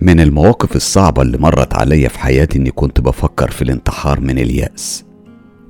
[0.00, 5.04] من المواقف الصعبة اللي مرت عليا في حياتي إني كنت بفكر في الانتحار من اليأس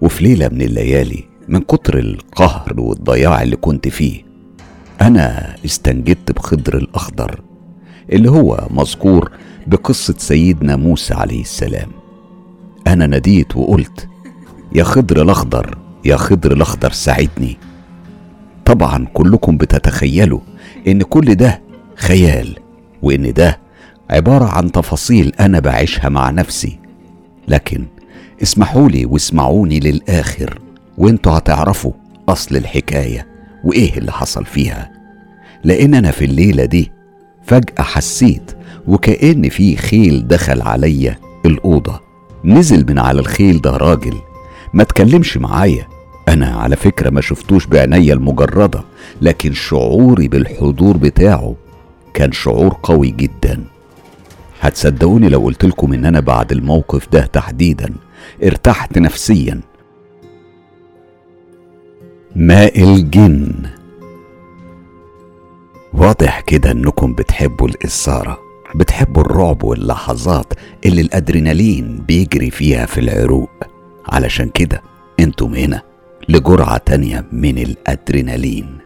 [0.01, 4.23] وفي ليلة من الليالي من كتر القهر والضياع اللي كنت فيه.
[5.01, 7.41] أنا استنجدت بخضر الأخضر
[8.13, 9.31] اللي هو مذكور
[9.67, 11.89] بقصة سيدنا موسى عليه السلام.
[12.87, 14.09] أنا ناديت وقلت
[14.75, 17.57] يا خضر الأخضر يا خضر الأخضر ساعدني.
[18.67, 20.41] طبعا كلكم بتتخيلوا
[20.89, 21.61] إن كل ده
[21.97, 22.57] خيال
[23.03, 23.59] وإن ده
[24.11, 26.79] عبارة عن تفاصيل أنا بعيشها مع نفسي.
[27.49, 27.85] لكن
[28.43, 30.59] اسمحوا لي واسمعوني للآخر
[30.99, 31.93] وإنتوا هتعرفوا
[32.29, 33.27] أصل الحكاية
[33.65, 34.91] وإيه اللي حصل فيها.
[35.65, 36.93] لأن أنا في الليلة دي
[37.45, 38.57] فجأة حسيت
[38.89, 42.01] وكأن في خيل دخل عليا الأوضة.
[42.45, 44.15] نزل من على الخيل ده راجل
[44.75, 45.87] ما تكلمش معايا.
[46.29, 48.83] أنا على فكرة ما شفتوش بعينيا المجردة
[49.23, 51.55] لكن شعوري بالحضور بتاعه
[52.15, 53.65] كان شعور قوي جدا.
[54.61, 57.95] هتصدقوني لو قلت لكم إن أنا بعد الموقف ده تحديدا
[58.45, 59.61] ارتحت نفسيا.
[62.37, 63.53] ماء الجن.
[65.95, 68.39] واضح كده إنكم بتحبوا الإثارة
[68.75, 70.53] بتحبوا الرعب واللحظات
[70.87, 73.51] اللي الأدرينالين بيجري فيها في العروق.
[74.09, 74.83] علشان كده
[75.21, 75.83] أنتم هنا.
[76.29, 78.79] لجرعة تانية من الأدرينالين.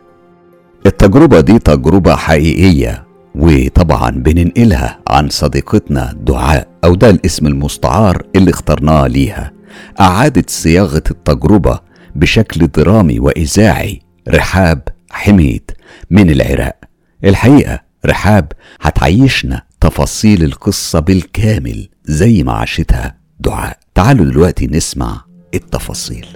[0.86, 9.06] التجربة دي تجربة حقيقية وطبعا بننقلها عن صديقتنا دعاء أو ده الاسم المستعار اللي اخترناه
[9.06, 9.52] ليها.
[10.00, 11.80] أعادت صياغة التجربة
[12.14, 14.00] بشكل درامي وإذاعي.
[14.28, 15.70] رحاب حميد
[16.11, 16.77] من العراق.
[17.24, 23.16] الحقيقة رحاب هتعيشنا تفاصيل القصة بالكامل زي ما عاشتها.
[23.41, 23.78] دعاء.
[23.94, 25.24] تعالوا دلوقتي نسمع
[25.55, 26.27] التفاصيل.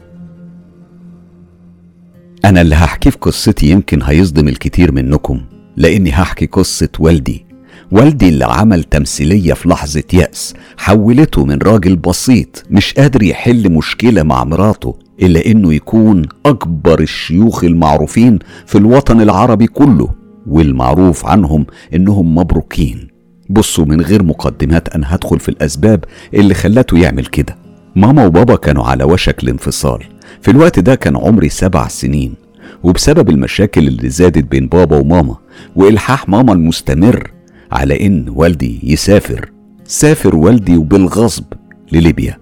[2.45, 5.41] أنا اللي هحكي في قصتي يمكن هيصدم الكتير منكم
[5.77, 7.47] لأني هحكي قصة والدي.
[7.93, 14.23] والدي اللي عمل تمثيلية في لحظة يأس حولته من راجل بسيط مش قادر يحل مشكلة
[14.23, 20.09] مع مراته إلا إنه يكون أكبر الشيوخ المعروفين في الوطن العربي كله
[20.47, 23.09] والمعروف عنهم إنهم مبروكين.
[23.51, 27.57] بصوا من غير مقدمات أنا هدخل في الأسباب اللي خلته يعمل كده.
[27.97, 30.14] ماما وبابا كانوا على وشك الانفصال.
[30.43, 32.35] في الوقت ده كان عمري سبع سنين
[32.83, 35.37] وبسبب المشاكل اللي زادت بين بابا وماما
[35.77, 37.31] وإلحاح ماما المستمر
[37.73, 39.51] على إن والدي يسافر
[39.85, 41.45] سافر والدي وبالغصب
[41.93, 42.39] لليبيا.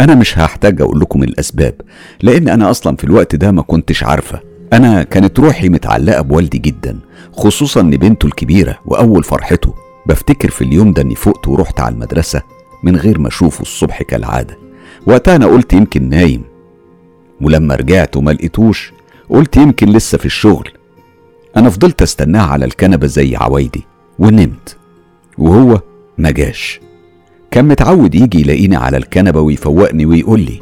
[0.00, 1.74] أنا مش هحتاج أقول لكم الأسباب
[2.22, 4.40] لأن أنا أصلا في الوقت ده ما كنتش عارفة.
[4.72, 6.98] أنا كانت روحي متعلقة بوالدي جدا
[7.32, 9.74] خصوصا ان بنته الكبيرة وأول فرحته.
[10.06, 12.42] بفتكر في اليوم ده إني فقت ورحت على المدرسة
[12.82, 14.58] من غير ما أشوفه الصبح كالعادة.
[15.06, 16.42] وقتها أنا قلت يمكن نايم
[17.40, 18.92] ولما رجعت وما لقيتوش
[19.28, 20.68] قلت يمكن لسه في الشغل.
[21.56, 23.84] أنا فضلت استناه على الكنبة زي عوايدي
[24.18, 24.76] ونمت.
[25.38, 25.80] وهو
[26.18, 26.80] ما جاش.
[27.50, 30.60] كان متعود يجي يلاقيني على الكنبة ويفوقني ويقول لي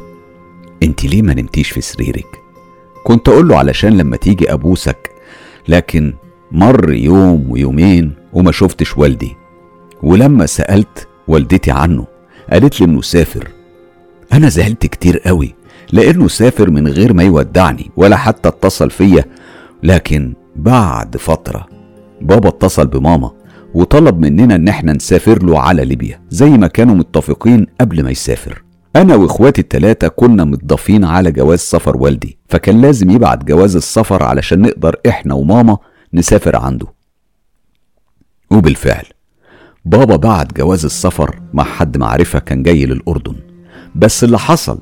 [0.83, 2.27] أنت ليه ما نمتيش في سريرك؟
[3.03, 5.11] كنت أقول له علشان لما تيجي أبوسك
[5.67, 6.13] لكن
[6.51, 9.35] مر يوم ويومين وما شفتش والدي.
[10.03, 12.07] ولما سألت والدتي عنه
[12.51, 13.47] قالت لي إنه سافر.
[14.33, 15.55] أنا زعلت كتير قوي.
[15.95, 19.25] لأنه سافر من غير ما يودعني ولا حتى اتصل فيا
[19.83, 21.67] لكن بعد فترة
[22.21, 23.31] بابا اتصل بماما
[23.73, 28.63] وطلب مننا إن إحنا نسافر له على ليبيا زي ما كانوا متفقين قبل ما يسافر.
[28.95, 34.61] أنا وإخواتي التلاتة كنا متضافين على جواز سفر والدي فكان لازم يبعت جواز السفر علشان
[34.61, 35.77] نقدر إحنا وماما
[36.13, 36.87] نسافر عنده.
[38.51, 39.05] وبالفعل
[39.85, 43.35] بابا بعت جواز السفر مع حد معرفة كان جاي للأردن.
[43.95, 44.79] بس اللي حصل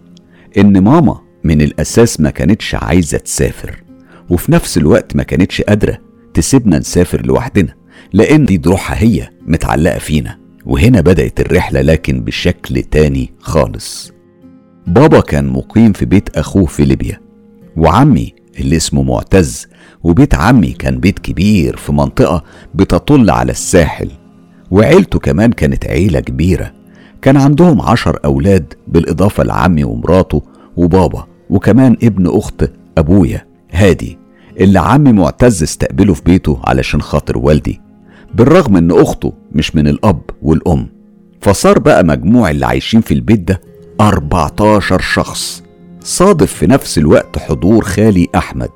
[0.58, 3.84] إن ماما من الأساس ما كانتش عايزة تسافر
[4.30, 5.98] وفي نفس الوقت ما كانتش قادرة
[6.34, 7.74] تسيبنا نسافر لوحدنا
[8.14, 14.12] لأن دي روحها هي متعلقة فينا وهنا بدأت الرحلة لكن بشكل تاني خالص.
[14.88, 17.20] بابا كان مقيم في بيت أخوه في ليبيا
[17.78, 19.68] وعمي اللي اسمه معتز
[20.04, 22.44] وبيت عمي كان بيت كبير في منطقة
[22.76, 24.12] بتطل على الساحل
[24.72, 26.74] وعيلته كمان كانت عيلة كبيرة.
[27.24, 30.42] كان عندهم عشر أولاد بالإضافة لعمي ومراته
[30.78, 34.18] وبابا وكمان ابن أخت أبويا هادي
[34.60, 37.82] اللي عمي معتز استقبله في بيته علشان خاطر والدي
[38.34, 40.88] بالرغم إن أخته مش من الأب والأم.
[41.42, 43.62] فصار بقى مجموع اللي عايشين في البيت ده
[44.02, 45.64] 14 شخص
[46.02, 48.70] صادف في نفس الوقت حضور خالي أحمد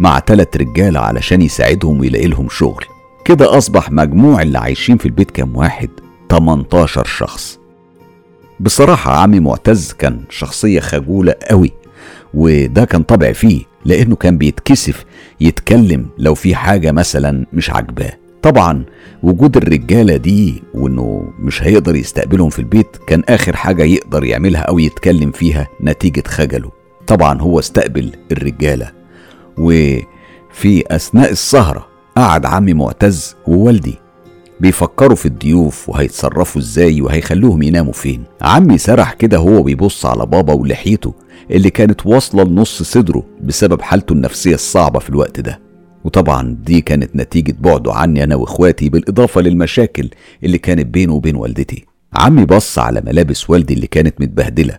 [0.00, 2.84] مع تلات رجالة علشان يساعدهم ويلاقي لهم شغل.
[3.24, 5.88] كده أصبح مجموع اللي عايشين في البيت كام واحد؟
[6.30, 7.63] 18 شخص.
[8.60, 11.70] بصراحة عمي معتز كان شخصية خجولة قوي
[12.34, 15.04] وده كان طبع فيه لأنه كان بيتكسف
[15.40, 18.12] يتكلم لو في حاجة مثلا مش عاجباه.
[18.42, 18.84] طبعا
[19.22, 24.78] وجود الرجالة دي وإنه مش هيقدر يستقبلهم في البيت كان آخر حاجة يقدر يعملها أو
[24.78, 26.70] يتكلم فيها نتيجة خجله.
[27.06, 28.90] طبعا هو استقبل الرجالة.
[29.58, 31.86] وفي أثناء السهرة
[32.16, 33.94] قعد عمي معتز ووالدي
[34.64, 38.24] بيفكروا في الضيوف وهيتصرفوا إزاي وهيخلوهم يناموا فين.
[38.42, 41.14] عمي سرح كده هو بيبص على بابا ولحيته
[41.50, 45.60] اللي كانت واصلة لنص صدره بسبب حالته النفسية الصعبة في الوقت ده.
[46.04, 50.10] وطبعا دي كانت نتيجة بعده عني أنا وإخواتي بالإضافة للمشاكل
[50.44, 51.84] اللي كانت بينه وبين والدتي.
[52.14, 54.78] عمي بص على ملابس والدي اللي كانت متبهدلة.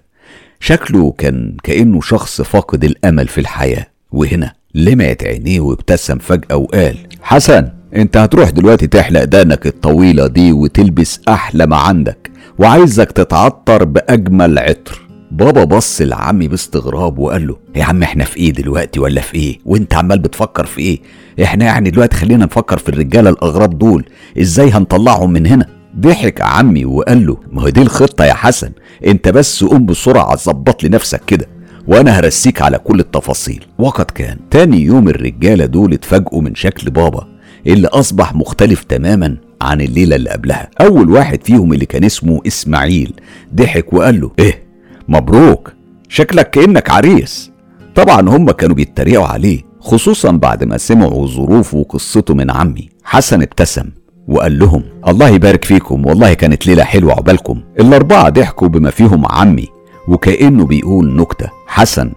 [0.60, 3.88] شكله كان كأنه شخص فاقد الأمل في الحياة.
[4.12, 7.70] وهنا لمعت عينيه وابتسم فجأة وقال حسن!
[7.96, 15.02] انت هتروح دلوقتي تحلق دانك الطويلة دي وتلبس أحلى ما عندك وعايزك تتعطر بأجمل عطر.
[15.32, 19.60] بابا بص لعمي باستغراب وقال له يا عم إحنا في إيه دلوقتي ولا في إيه؟
[19.66, 21.00] وأنت عمال بتفكر في إيه؟
[21.44, 24.06] إحنا يعني دلوقتي خلينا نفكر في الرجالة الاغراب دول
[24.42, 25.66] إزاي هنطلعهم من هنا؟
[26.00, 28.72] ضحك عمي وقال له ما هي دي الخطة يا حسن
[29.08, 31.46] انت بس قوم بسرعة ظبط لنفسك كده
[31.88, 33.66] وأنا هرسيك على كل التفاصيل.
[33.80, 37.28] وقد كان تاني يوم الرجالة دول اتفاجئوا من شكل بابا
[37.68, 40.70] اللي أصبح مختلف تماما عن الليلة اللي قبلها.
[40.82, 43.14] أول واحد فيهم اللي كان اسمه إسماعيل
[43.56, 44.64] ضحك وقال له إيه
[45.08, 45.74] مبروك
[46.10, 47.52] شكلك كأنك عريس.
[47.96, 52.90] طبعا هم كانوا بيتريقوا عليه خصوصا بعد ما سمعوا ظروفه وقصته من عمي.
[53.04, 53.90] حسن ابتسم
[54.28, 57.62] وقال لهم الله يبارك فيكم والله كانت ليلة حلوة عقبالكم.
[57.80, 59.68] الأربعة ضحكوا بما فيهم عمي
[60.08, 61.50] وكأنه بيقول نكتة.
[61.68, 62.12] حسن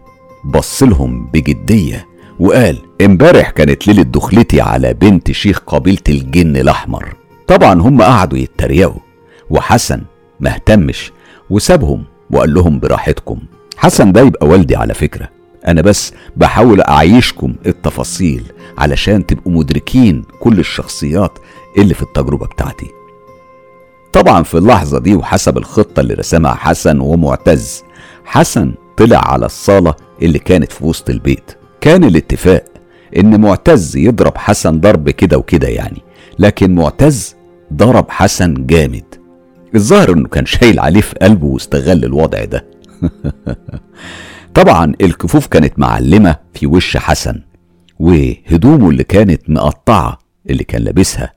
[0.45, 2.08] بص لهم بجدية.
[2.41, 7.15] وقال امبارح كانت ليلة دخلتي على بنت شيخ قبيلة الجن الأحمر.
[7.47, 9.01] طبعا هم قعدوا يتريقوا
[9.51, 10.03] وحسن
[10.41, 11.13] مهتمش
[11.51, 13.39] وسابهم وقال لهم براحتكم.
[13.77, 15.29] حسن ده يبقى والدي على فكرة.
[15.67, 18.43] أنا بس بحاول أعيشكم التفاصيل
[18.79, 21.39] علشان تبقوا مدركين كل الشخصيات
[21.79, 22.87] اللي في التجربة بتاعتي.
[24.13, 27.85] طبعا في اللحظة دي وحسب الخطة اللي رسمها حسن ومعتز
[28.25, 31.58] حسن طلع على الصالة اللي كانت في وسط البيت.
[31.81, 32.65] كان الاتفاق
[33.17, 36.03] إن معتز يضرب حسن ضرب كده وكده يعني
[36.39, 37.37] لكن معتز
[37.73, 39.05] ضرب حسن جامد.
[39.75, 42.65] الظاهر إنه كان شايل عليه في قلبه واستغل الوضع ده.
[44.55, 47.43] طبعا الكفوف كانت معلمة في وش حسن
[47.99, 50.19] وهدومه اللي كانت مقطعة
[50.51, 51.33] اللي كان لابسها.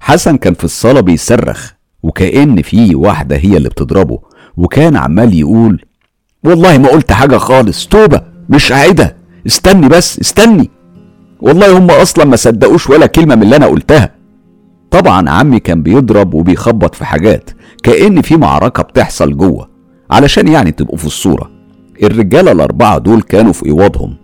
[0.00, 4.18] حسن كان في الصالة بيصرخ وكأن في واحدة هي اللي بتضربه
[4.56, 5.84] وكان عمال يقول
[6.44, 9.23] والله ما قلت حاجة خالص توبة مش عايدة.
[9.46, 10.70] استني بس استني.
[11.40, 14.14] والله هم أصلا ما صدقوش ولا كلمة من اللي أنا قلتها.
[14.90, 17.50] طبعا عمي كان بيضرب وبيخبط في حاجات
[17.82, 19.68] كأن في معركة بتحصل جوه
[20.10, 21.50] علشان يعني تبقوا في الصورة.
[22.02, 24.16] الرجالة الأربعة دول كانوا في إيواضهم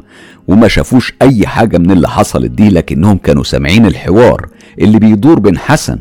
[0.49, 4.49] وما شافوش أي حاجة من اللي حصلت دي لكنهم كانوا سامعين الحوار
[4.81, 5.99] اللي بيدور بين حسن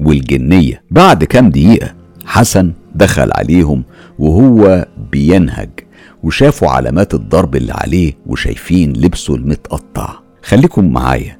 [0.00, 0.82] والجنية.
[0.90, 1.94] بعد كام دقيقة
[2.26, 3.84] حسن دخل عليهم
[4.18, 5.70] وهو بينهج.
[6.28, 10.08] وشافوا علامات الضرب اللي عليه وشايفين لبسه المتقطع.
[10.42, 11.38] خليكم معايا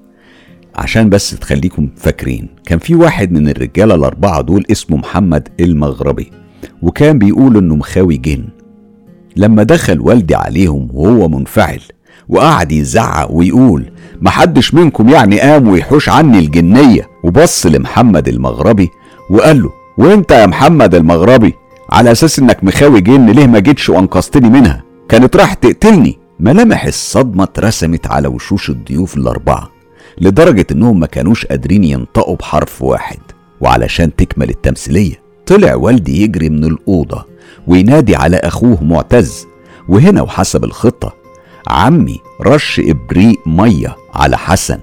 [0.77, 2.49] عشان بس تخليكم فاكرين.
[2.67, 6.31] كان في واحد من الرجالة الأربعة دول اسمه محمد المغربي
[6.83, 8.45] وكان بيقول إنه مخاوي جن.
[9.37, 11.81] لما دخل والدي عليهم وهو منفعل
[12.29, 13.91] وقعد يزعق ويقول
[14.21, 18.89] محدش منكم يعني قام ويحوش عني الجنية؟ وبص لمحمد المغربي
[19.31, 21.55] وقال له وأنت يا محمد المغربي؟
[21.91, 26.19] على أساس إنك مخاوي جن ليه ما جيتش وأنقذتني منها؟ كانت راح تقتلني.
[26.41, 29.71] ملامح الصدمة اترسمت على وشوش الضيوف الأربعة
[30.21, 33.19] لدرجة إنهم ما كانوش قادرين ينطقوا بحرف واحد.
[33.61, 37.25] وعلشان تكمل التمثيلية طلع والدي يجري من الأوضة
[37.67, 39.47] وينادي على أخوه معتز.
[39.89, 41.15] وهنا وحسب الخطة
[41.69, 44.79] عمي رش إبريق مية على حسن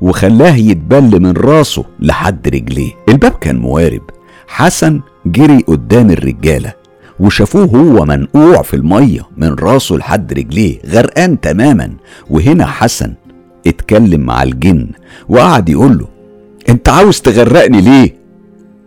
[0.00, 2.92] وخلاه يتبل من راسه لحد رجليه.
[3.08, 4.02] الباب كان موارب.
[4.48, 6.72] حسن جري قدام الرجالة
[7.20, 11.92] وشافوه هو منقوع في المية من راسه لحد رجليه غرقان تماما.
[12.30, 13.14] وهنا حسن
[13.66, 14.88] اتكلم مع الجن
[15.28, 16.08] وقعد يقول له
[16.68, 18.14] أنت عاوز تغرقني ليه؟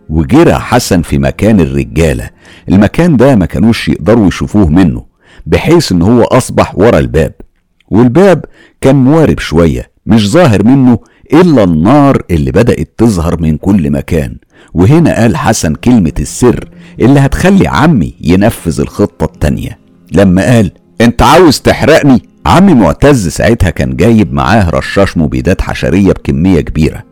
[0.08, 2.30] وجرى حسن في مكان الرجالة.
[2.68, 5.04] المكان ده ما كانوش يقدروا يشوفوه منه
[5.46, 7.32] بحيث إن هو أصبح ورا الباب.
[7.88, 8.44] والباب
[8.80, 10.98] كان موارب شوية مش ظاهر منه
[11.32, 14.36] إلا النار اللي بدأت تظهر من كل مكان.
[14.74, 16.68] وهنا قال حسن كلمة السر
[17.00, 19.78] اللي هتخلي عمي ينفذ الخطة التانية.
[20.12, 26.60] لما قال أنت عاوز تحرقني؟ عمي معتز ساعتها كان جايب معاه رشاش مبيدات حشرية بكمية
[26.60, 27.02] كبيرة.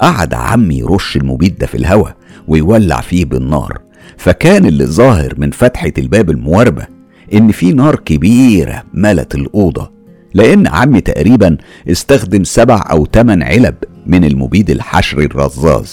[0.00, 2.16] قعد عمي يرش المبيد ده في الهواء
[2.48, 3.78] ويولع فيه بالنار.
[4.16, 6.86] فكان اللي ظاهر من فتحة الباب المواربة
[7.34, 9.90] إن في نار كبيرة ملت الأوضة.
[10.34, 11.56] لأن عمي تقريبا
[11.90, 13.74] استخدم سبع أو تمن علب
[14.06, 15.86] من المبيد الحشري الرذاذ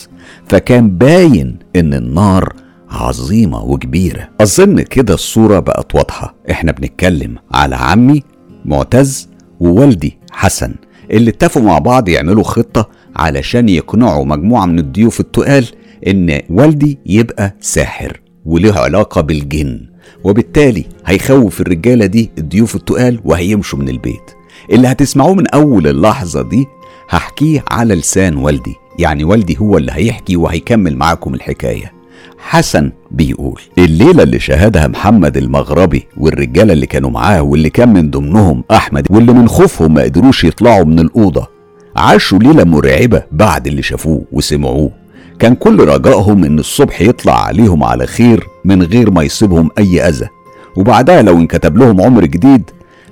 [0.48, 2.54] فكان باين إن النار
[2.90, 4.30] عظيمة وكبيرة.
[4.42, 6.36] أظن كده الصورة بقت واضحة.
[6.52, 8.24] إحنا بنتكلم على عمي
[8.66, 9.30] معتز
[9.60, 10.76] ووالدي حسن
[11.12, 15.66] اللي اتفقوا مع بعض يعملوا خطة علشان يقنعوا مجموعة من الضيوف التقال
[16.08, 19.90] إن والدي يبقى ساحر وله علاقة بالجن.
[20.24, 24.32] وبالتالي هيخوف الرجالة دي الضيوف التقال وهيمشوا من البيت.
[24.72, 26.68] اللي هتسمعوه من أول اللحظة دي
[27.10, 28.76] هحكيه على لسان والدي.
[29.00, 31.94] يعني والدي هو اللي هيحكي وهيكمل معاكم الحكاية.
[32.38, 38.64] حسن بيقول الليلة اللي شاهدها محمد المغربي والرجالة اللي كانوا معاه واللي كان من ضمنهم
[38.72, 41.48] أحمد واللي من خوفهم ما قدروش يطلعوا من الأوضة
[41.96, 44.92] عاشوا ليلة مرعبة بعد اللي شافوه وسمعوه.
[45.40, 50.28] كان كل رجائهم إن الصبح يطلع عليهم على خير من غير ما يصيبهم أي أذى.
[50.76, 52.70] وبعدها لو انكتب لهم عمر جديد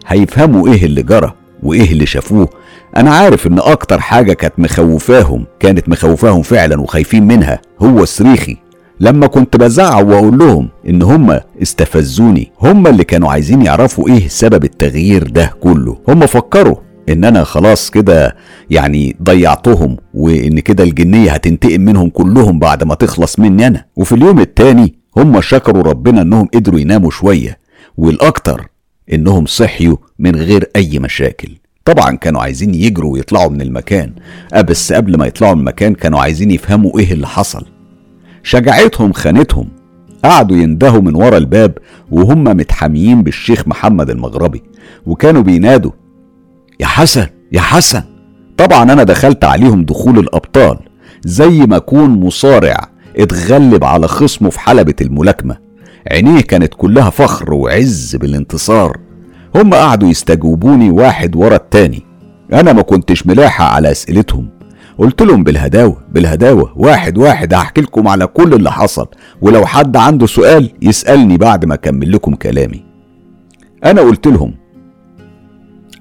[0.08, 2.50] هيفهموا إيه اللي جرى وإيه اللي شافوه.
[2.98, 8.58] أنا عارف إن أكتر حاجة كانت مخوفاهم كانت مخوفاهم فعلا وخايفين منها هو صريخي.
[9.00, 14.64] لما كنت بزعق وأقول لهم إن هم استفزوني هم اللي كانوا عايزين يعرفوا إيه سبب
[14.64, 15.98] التغيير ده كله.
[16.08, 16.76] هم فكروا
[17.10, 18.36] إن أنا خلاص كده
[18.70, 23.86] يعني ضيعتهم وإن كده الجنية هتنتقم منهم كلهم بعد ما تخلص مني أنا.
[23.96, 27.58] وفي اليوم التاني هم شكروا ربنا إنهم قدروا يناموا شوية
[27.98, 28.68] والأكتر
[29.14, 31.50] إنهم صحيوا من غير أي مشاكل.
[31.86, 34.14] طبعا كانوا عايزين يجروا ويطلعوا من المكان.
[34.54, 37.66] أه بس قبل ما يطلعوا من المكان كانوا عايزين يفهموا إيه اللي حصل.
[38.44, 39.68] شجاعتهم خانتهم.
[40.24, 41.78] قعدوا يندهوا من ورا الباب
[42.12, 44.64] وهم متحاميين بالشيخ محمد المغربي.
[45.06, 45.92] وكانوا بينادوا
[46.80, 48.04] يا حسن يا حسن.
[48.58, 50.78] طبعا أنا دخلت عليهم دخول الأبطال
[51.26, 55.58] زي ما اكون مصارع اتغلب على خصمه في حلبة الملاكمة.
[56.12, 58.98] عينيه كانت كلها فخر وعز بالانتصار.
[59.56, 62.04] هم قعدوا يستجوبوني واحد ورا التاني.
[62.54, 64.50] أنا ما كنتش ملاحق على أسئلتهم.
[64.98, 69.08] قلت لهم بالهداوة بالهداوة واحد واحد هحكي لكم على كل اللي حصل.
[69.42, 72.86] ولو حد عنده سؤال يسألني بعد ما أكمل لكم كلامي.
[73.86, 74.54] أنا قلت لهم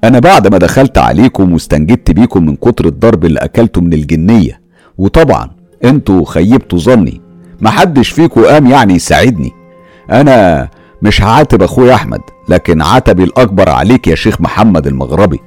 [0.04, 4.60] أنا بعد ما دخلت عليكم واستنجدت بيكم من كتر الضرب اللي أكلته من الجنية.
[4.98, 5.50] وطبعا
[5.84, 7.20] أنتوا خيبتوا ظني.
[7.60, 9.52] محدش فيكم قام يعني يساعدني.
[10.10, 10.68] أنا
[11.02, 15.40] مش هعاتب أخويا أحمد لكن عتبي الأكبر عليك يا شيخ محمد المغربي.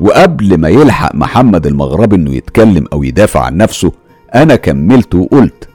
[0.00, 3.92] وقبل ما يلحق محمد المغربي إنه يتكلم أو يدافع عن نفسه
[4.34, 5.68] أنا كملت وقلت.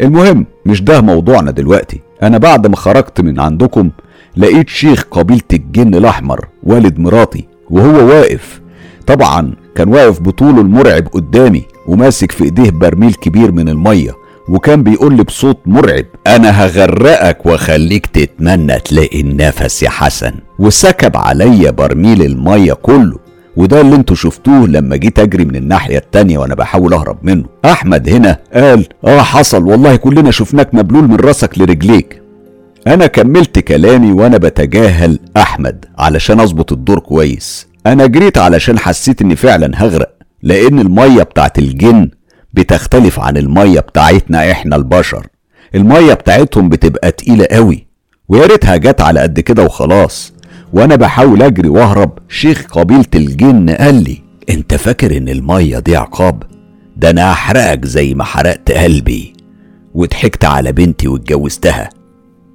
[0.00, 2.00] المهم مش ده موضوعنا دلوقتي.
[2.22, 3.90] أنا بعد ما خرجت من عندكم
[4.36, 7.49] لقيت شيخ قبيلة الجن الأحمر والد مراتي.
[7.70, 8.60] وهو واقف.
[9.06, 14.10] طبعا كان واقف بطوله المرعب قدامي وماسك في إيديه برميل كبير من المية
[14.48, 20.32] وكان بيقول لي بصوت مرعب أنا هغرقك وأخليك تتمنى تلاقي النفس يا حسن.
[20.58, 23.16] وسكب عليا برميل المية كله
[23.56, 27.44] وده اللي أنتوا شفتوه لما جيت أجري من الناحية التانية وأنا بحاول أهرب منه.
[27.64, 32.22] أحمد هنا قال آه حصل والله كلنا شفناك مبلول من راسك لرجليك.
[32.86, 37.66] أنا كملت كلامي وأنا بتجاهل أحمد علشان أظبط الدور كويس.
[37.86, 40.10] أنا جريت علشان حسيت إني فعلا هغرق
[40.42, 42.10] لأن المية بتاعت الجن
[42.54, 45.26] بتختلف عن المية بتاعتنا إحنا البشر.
[45.74, 47.86] المية بتاعتهم بتبقى تقيلة قوي
[48.28, 50.32] ويا ريتها جت على قد كده وخلاص.
[50.72, 56.42] وأنا بحاول أجري وأهرب شيخ قبيلة الجن قال لي أنت فاكر إن المية دي عقاب؟
[56.96, 59.32] ده أنا هحرقك زي ما حرقت قلبي.
[59.94, 61.90] وضحكت على بنتي واتجوزتها.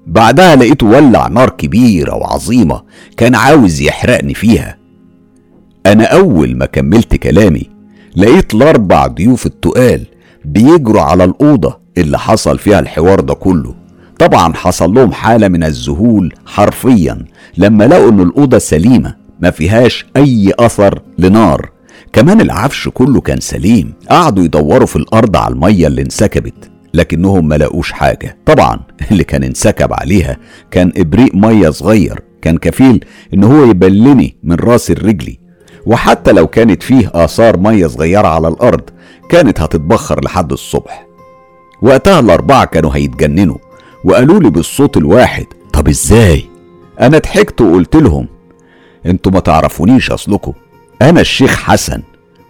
[0.07, 2.81] بعدها لقيته ولع نار كبيرة وعظيمة
[3.17, 4.77] كان عاوز يحرقني فيها.
[5.85, 7.69] أنا أول ما كملت كلامي
[8.15, 10.05] لقيت الأربع ضيوف التقال
[10.45, 13.75] بيجروا على الأوضة اللي حصل فيها الحوار ده كله.
[14.19, 17.25] طبعا حصل لهم حالة من الذهول حرفيا
[17.57, 21.69] لما لقوا إن الأوضة سليمة ما فيهاش أي أثر لنار.
[22.13, 23.93] كمان العفش كله كان سليم.
[24.09, 26.71] قعدوا يدوروا في الأرض على المية اللي انسكبت.
[26.95, 28.37] لكنهم ما لقوش حاجة.
[28.45, 28.79] طبعا
[29.11, 30.37] اللي كان انسكب عليها
[30.71, 32.19] كان إبريق مية صغير.
[32.41, 35.39] كان كفيل إن هو يبلني من رأس الرجلي
[35.85, 38.81] وحتى لو كانت فيه آثار مية صغيرة على الأرض
[39.29, 41.05] كانت هتتبخر لحد الصبح.
[41.81, 43.57] وقتها الأربعة كانوا هيتجننوا
[44.03, 46.45] وقالوا لي بالصوت الواحد طب إزاي؟
[47.01, 48.27] أنا ضحكت وقلت لهم
[49.05, 50.53] أنتوا ما تعرفونيش أصلكم.
[51.01, 52.01] أنا الشيخ حسن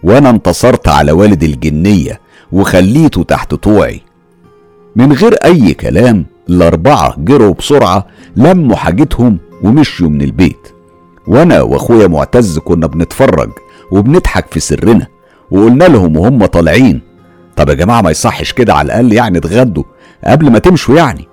[0.03, 2.19] وأنا انتصرت على والد الجنية
[2.51, 4.01] وخليته تحت طوعي.
[4.95, 10.67] من غير أي كلام الاربعه جروا بسرعة لموا حاجتهم ومشيوا من البيت.
[11.27, 13.49] وأنا وأخويا معتز كنا بنتفرج
[13.91, 15.07] وبنضحك في سرنا
[15.51, 17.01] وقلنا لهم وهم طالعين.
[17.55, 19.83] طب يا جماعة ما يصحش كده على الأقل يعني اتغدوا
[20.23, 21.27] قبل ما تمشوا يعني.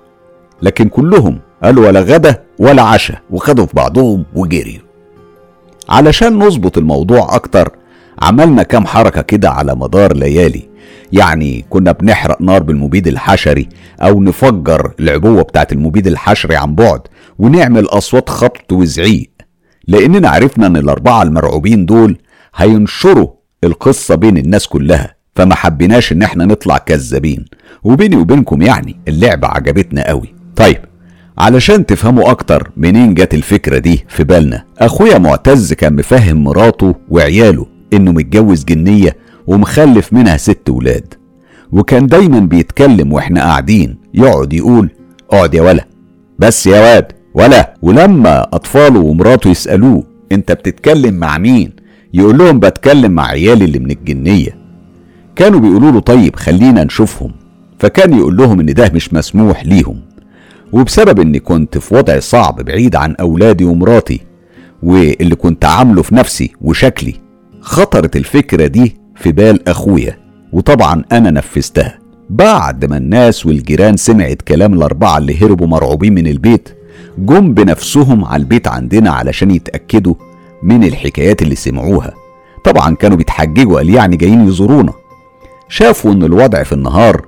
[0.61, 4.83] لكن كلهم قالوا ولا غدا ولا عشاء وخدوا في بعضهم وجريوا.
[5.89, 7.71] علشان نظبط الموضوع أكتر
[8.23, 10.69] عملنا كام حركة كده على مدار ليالي.
[11.11, 13.69] يعني كنا بنحرق نار بالمبيد الحشري
[14.01, 17.01] أو نفجر العبوة بتاعت المبيد الحشري عن بعد
[17.39, 19.29] ونعمل أصوات خبط وزعيق.
[19.87, 22.17] لأننا عرفنا إن الأربعة المرعوبين دول
[22.55, 23.27] هينشروا
[23.63, 27.45] القصة بين الناس كلها فما حبيناش إن إحنا نطلع كذابين.
[27.83, 30.35] وبيني وبينكم يعني اللعبة عجبتنا قوي.
[30.55, 30.77] طيب
[31.37, 37.72] علشان تفهموا أكتر منين جت الفكرة دي في بالنا أخويا معتز كان مفهم مراته وعياله
[37.93, 39.15] إنه متجوز جنية
[39.47, 41.13] ومخلف منها ست ولاد
[41.71, 44.89] وكان دايما بيتكلم وإحنا قاعدين يقعد يقول
[45.31, 45.85] اقعد يا ولا.
[46.39, 47.73] بس يا واد ولا.
[47.81, 51.71] ولما أطفاله ومراته يسألوه أنت بتتكلم مع مين؟
[52.13, 54.55] يقول لهم بتكلم مع عيالي اللي من الجنية.
[55.35, 57.31] كانوا بيقولوا له طيب خلينا نشوفهم.
[57.79, 59.99] فكان يقول لهم إن ده مش مسموح ليهم.
[60.71, 64.19] وبسبب إني كنت في وضع صعب بعيد عن أولادي ومراتي
[64.83, 67.15] واللي كنت عامله في نفسي وشكلي
[67.63, 70.17] خطرت الفكرة دي في بال أخويا
[70.53, 71.99] وطبعا أنا نفذتها.
[72.29, 76.69] بعد ما الناس والجيران سمعت كلام الأربعة اللي هربوا مرعوبين من البيت
[77.17, 80.15] جم بنفسهم على البيت عندنا علشان يتأكدوا
[80.63, 82.13] من الحكايات اللي سمعوها.
[82.65, 84.93] طبعا كانوا بيتحججوا قال يعني جايين يزورونا.
[85.69, 87.25] شافوا إن الوضع في النهار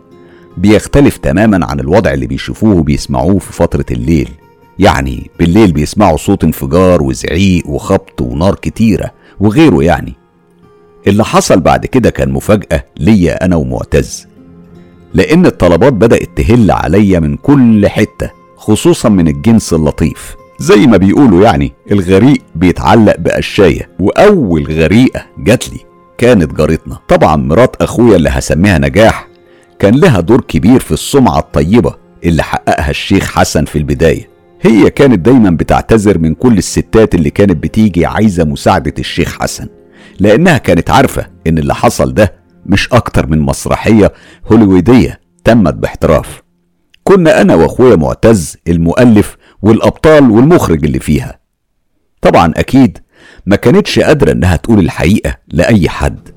[0.57, 4.29] بيختلف تماما عن الوضع اللي بيشوفوه وبيسمعوه في فترة الليل.
[4.79, 10.24] يعني بالليل بيسمعوا صوت انفجار وزعيق وخبط ونار كتيرة وغيره يعني.
[11.07, 14.27] اللي حصل بعد كده كان مفاجأة ليا أنا ومعتز.
[15.13, 20.35] لأن الطلبات بدأت تهل عليا من كل حتة خصوصا من الجنس اللطيف.
[20.59, 25.79] زي ما بيقولوا يعني الغريق بيتعلق بقشاية وأول غريقة جات لي
[26.17, 26.97] كانت جارتنا.
[27.07, 29.27] طبعا مرات أخويا اللي هسميها نجاح
[29.79, 34.29] كان لها دور كبير في السمعة الطيبة اللي حققها الشيخ حسن في البداية.
[34.61, 39.67] هي كانت دايما بتعتذر من كل الستات اللي كانت بتيجي عايزة مساعدة الشيخ حسن.
[40.19, 42.33] لأنها كانت عارفة إن اللي حصل ده
[42.65, 44.13] مش أكتر من مسرحية
[44.51, 46.41] هوليوودية تمت باحتراف.
[47.03, 51.39] كنا أنا وأخويا معتز المؤلف والأبطال والمخرج اللي فيها.
[52.21, 52.97] طبعا أكيد
[53.45, 56.29] ما كانتش قادرة إنها تقول الحقيقة لأي حد.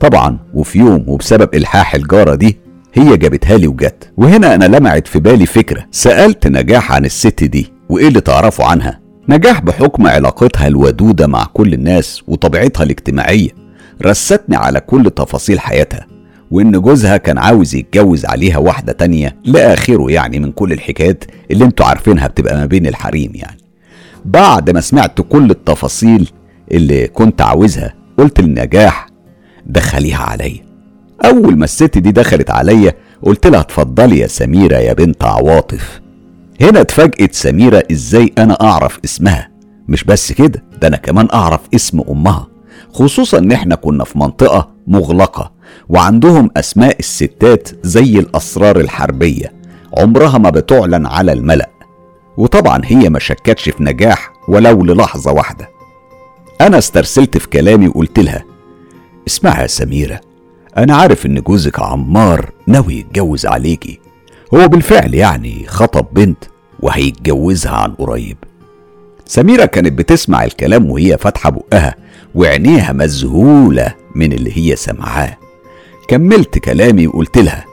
[0.00, 2.58] طبعا وفي يوم وبسبب إلحاح الجارة دي
[2.94, 4.12] هي جابتها لي وجت.
[4.16, 5.86] وهنا أنا لمعت في بالي فكرة.
[5.90, 11.74] سألت نجاح عن الست دي وإيه اللي تعرفوا عنها؟ نجاح بحكم علاقتها الودودة مع كل
[11.74, 13.48] الناس وطبيعتها الاجتماعية
[14.02, 16.06] رستني على كل تفاصيل حياتها
[16.50, 21.86] وإن جوزها كان عاوز يتجوز عليها واحدة تانية لآخره يعني من كل الحكايات اللي أنتوا
[21.86, 23.58] عارفينها بتبقى ما بين الحريم يعني.
[24.24, 26.30] بعد ما سمعت كل التفاصيل
[26.72, 29.06] اللي كنت عاوزها قلت لنجاح
[29.66, 30.64] دخليها عليا.
[31.24, 36.00] أول ما الست دي دخلت عليا قلت لها اتفضلي يا سميرة يا بنت عواطف.
[36.60, 39.50] هنا اتفاجئت سميرة إزاي أنا أعرف اسمها.
[39.88, 42.48] مش بس كده ده أنا كمان أعرف اسم أمها.
[42.92, 45.52] خصوصا إن إحنا كنا في منطقة مغلقة
[45.88, 49.52] وعندهم أسماء الستات زي الأسرار الحربية.
[49.98, 51.70] عمرها ما بتعلن على الملأ.
[52.36, 55.68] وطبعا هي ما شكتش في نجاح ولو للحظة واحدة.
[56.60, 58.44] أنا استرسلت في كلامي وقلت لها
[59.26, 60.20] اسمعي يا سميرة
[60.76, 64.00] أنا عارف إن جوزك عمار ناوي يتجوز عليكي.
[64.54, 66.44] هو بالفعل يعني خطب بنت
[66.80, 68.36] وهيتجوزها عن قريب.
[69.26, 71.94] سميرة كانت بتسمع الكلام وهي فاتحة بقها
[72.34, 75.38] وعينيها مذهولة من اللي هي سمعاه.
[76.08, 77.64] كملت كلامي وقلت لها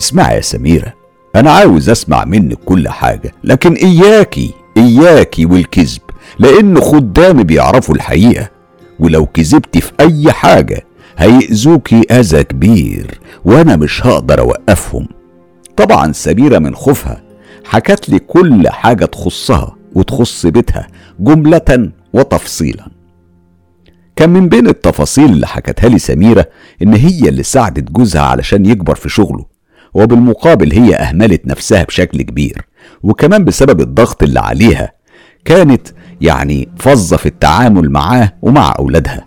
[0.00, 0.94] اسمعي يا سميرة
[1.36, 6.00] أنا عاوز أسمع منك كل حاجة لكن إياكي إياكي والكذب
[6.38, 8.50] لأن خدامي بيعرفوا الحقيقة
[8.98, 10.84] ولو كذبتي في أي حاجة
[11.18, 15.17] هيأذوكي أذى كبير وأنا مش هقدر أوقفهم.
[15.78, 17.22] طبعا سميرة من خوفها.
[17.64, 20.86] حكت لي كل حاجة تخصها وتخص بيتها
[21.20, 22.88] جملة وتفصيلا.
[24.16, 26.46] كان من بين التفاصيل اللي حكتها لي سميرة
[26.82, 29.46] إن هي اللي ساعدت جوزها علشان يكبر في شغله
[29.94, 32.68] وبالمقابل هي أهملت نفسها بشكل كبير.
[33.02, 34.92] وكمان بسبب الضغط اللي عليها
[35.44, 35.88] كانت
[36.20, 39.26] يعني فظة في التعامل معاه ومع أولادها.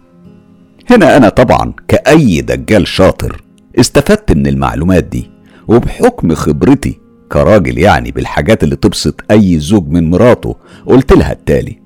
[0.90, 3.42] هنا أنا طبعا كأي دجال شاطر
[3.80, 5.32] استفدت من المعلومات دي.
[5.68, 7.00] وبحكم خبرتي
[7.32, 11.80] كراجل يعني بالحاجات اللي تبسط أي زوج من مراته قلت لها التالي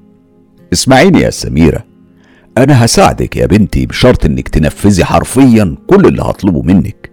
[0.73, 1.83] اسمعيني يا سميرة
[2.57, 7.09] أنا هساعدك يا بنتي بشرط إنك تنفذي حرفيا كل اللي هطلبه منك.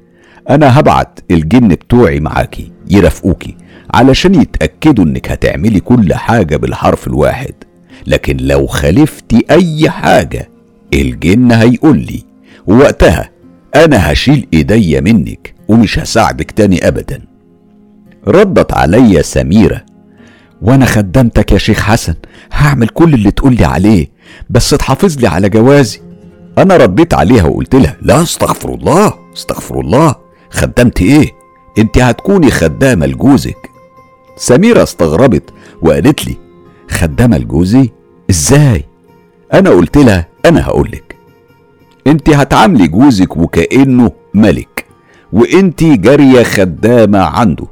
[0.50, 3.56] أنا هبعت الجن بتوعي معاكي يرافقوكي
[3.94, 7.54] علشان يتأكدوا إنك هتعملي كل حاجة بالحرف الواحد.
[8.06, 10.48] لكن لو خالفتي أي حاجة
[10.94, 12.22] الجن هيقول لي
[12.66, 13.30] ووقتها
[13.76, 17.22] أنا هشيل إيديا منك ومش هساعدك تاني أبدا.
[18.28, 19.84] ردت عليا سميرة.
[20.62, 22.14] وأنا خدمتك يا شيخ حسن.
[22.52, 24.10] هعمل كل اللي تقولي عليه
[24.50, 26.00] بس تحافظ لي على جوازي.
[26.58, 30.14] أنا رديت عليها وقلت لها لا استغفر الله استغفر الله.
[30.50, 31.30] خدمت إيه؟
[31.78, 33.70] أنت هتكوني خدامة لجوزك.
[34.36, 35.50] سميرة استغربت
[35.82, 36.36] وقالت لي
[36.90, 37.90] خدامة لجوزي؟
[38.30, 38.84] إزاي؟
[39.52, 41.16] أنا قلت لها أنا هقولك
[42.06, 44.71] أنت هتعاملي جوزك وكأنه ملك.
[45.32, 47.66] وانت جارية خدامة عنده.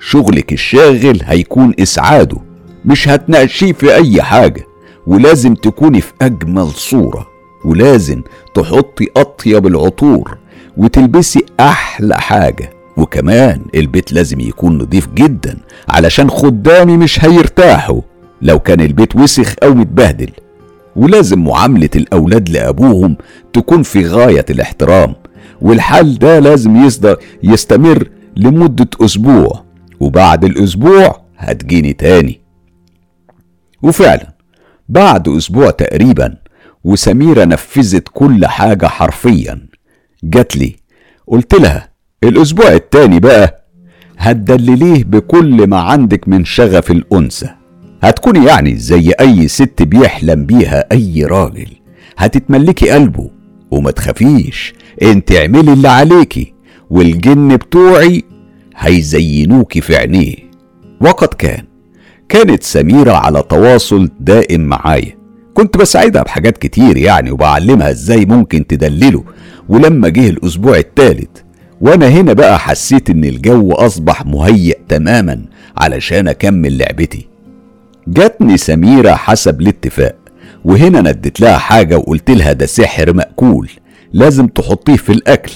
[0.00, 2.36] شغلك الشاغل هيكون إسعاده
[2.84, 4.66] مش هتناقشيه في أي حاجة.
[5.06, 7.26] ولازم تكوني في أجمل صورة
[7.64, 8.22] ولازم
[8.54, 10.38] تحطي أطيب العطور
[10.76, 12.70] وتلبسي أحلى حاجة.
[12.96, 18.00] وكمان البيت لازم يكون نضيف جدا علشان خدامي مش هيرتاحوا.
[18.42, 20.30] لو كان البيت وسخ أو متبهدل.
[20.96, 23.16] ولازم معاملة الأولاد لأبوهم
[23.52, 25.14] تكون في غاية الاحترام.
[25.62, 29.64] والحل ده لازم يصدر يستمر لمدة أسبوع
[30.00, 32.40] وبعد الأسبوع هتجيني تاني.
[33.82, 34.34] وفعلا
[34.88, 36.36] بعد أسبوع تقريبا
[36.84, 39.66] وسميرة نفذت كل حاجة حرفيا.
[40.24, 40.76] جات لي
[41.26, 41.88] قلت لها
[42.24, 43.64] الأسبوع التاني بقى
[44.18, 47.48] هتدلليه بكل ما عندك من شغف الأنثى.
[48.02, 51.68] هتكوني يعني زي أي ست بيحلم بيها أي راجل.
[52.16, 53.30] هتتملكي قلبه
[53.70, 56.54] وما تخافيش انت اعملي اللي عليكي
[56.90, 58.24] والجن بتوعي
[58.76, 60.34] هيزينوكي في عينيه.
[61.00, 61.64] وقد كان
[62.28, 65.16] كانت سميرة على تواصل دائم معايا.
[65.54, 69.24] كنت بساعدها بحاجات كتير يعني وبعلمها إزاي ممكن تدلله.
[69.68, 71.44] ولما جه الأسبوع التالت
[71.80, 75.44] وأنا هنا بقى حسيت ان الجو اصبح مهيئ تماما
[75.76, 77.28] علشان اكمل لعبتي.
[78.08, 80.16] جاتني سميرة حسب الاتفاق.
[80.64, 83.70] وهنا نديت لها حاجة وقلت لها ده سحر مأكول
[84.12, 85.52] لازم تحطيه في الأكل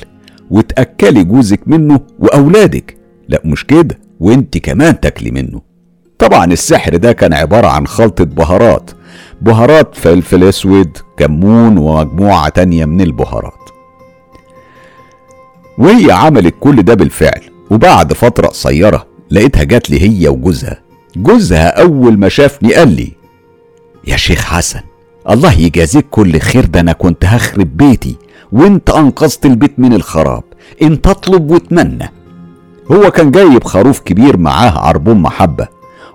[0.51, 2.97] وتأكلي جوزك منه وأولادك.
[3.29, 5.61] لا مش كده وانت كمان تاكلي منه.
[6.19, 8.91] طبعا السحر ده كان عبارة عن خلطة بهارات
[9.43, 13.71] بهارات فلفل أسود كمون ومجموعة تانية من البهارات.
[15.79, 17.41] وهي عملت كل ده بالفعل
[17.71, 20.81] وبعد فترة قصيرة لقيتها جات لي هي وجوزها.
[21.17, 23.13] جوزها أول ما شافني قال لي
[24.07, 24.81] يا شيخ حسن
[25.31, 28.17] الله يجازيك كل خير ده أنا كنت هخرب بيتي
[28.53, 30.43] وأنت أنقذت البيت من الخراب.
[30.83, 32.11] انت اطلب واتمنى.
[32.93, 35.69] هو كان جايب خروف كبير معاه عربون محبة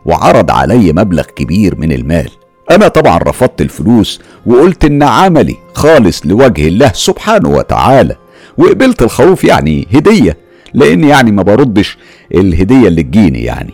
[0.06, 2.30] وعرض علي مبلغ كبير من المال.
[2.72, 8.15] أنا طبعا رفضت الفلوس وقلت إن عملي خالص لوجه الله سبحانه وتعالى.
[8.58, 10.38] وقبلت الخروف يعني هدية
[10.74, 11.98] لأن يعني ما بردش
[12.36, 13.74] الهدية اللي تجيني يعني.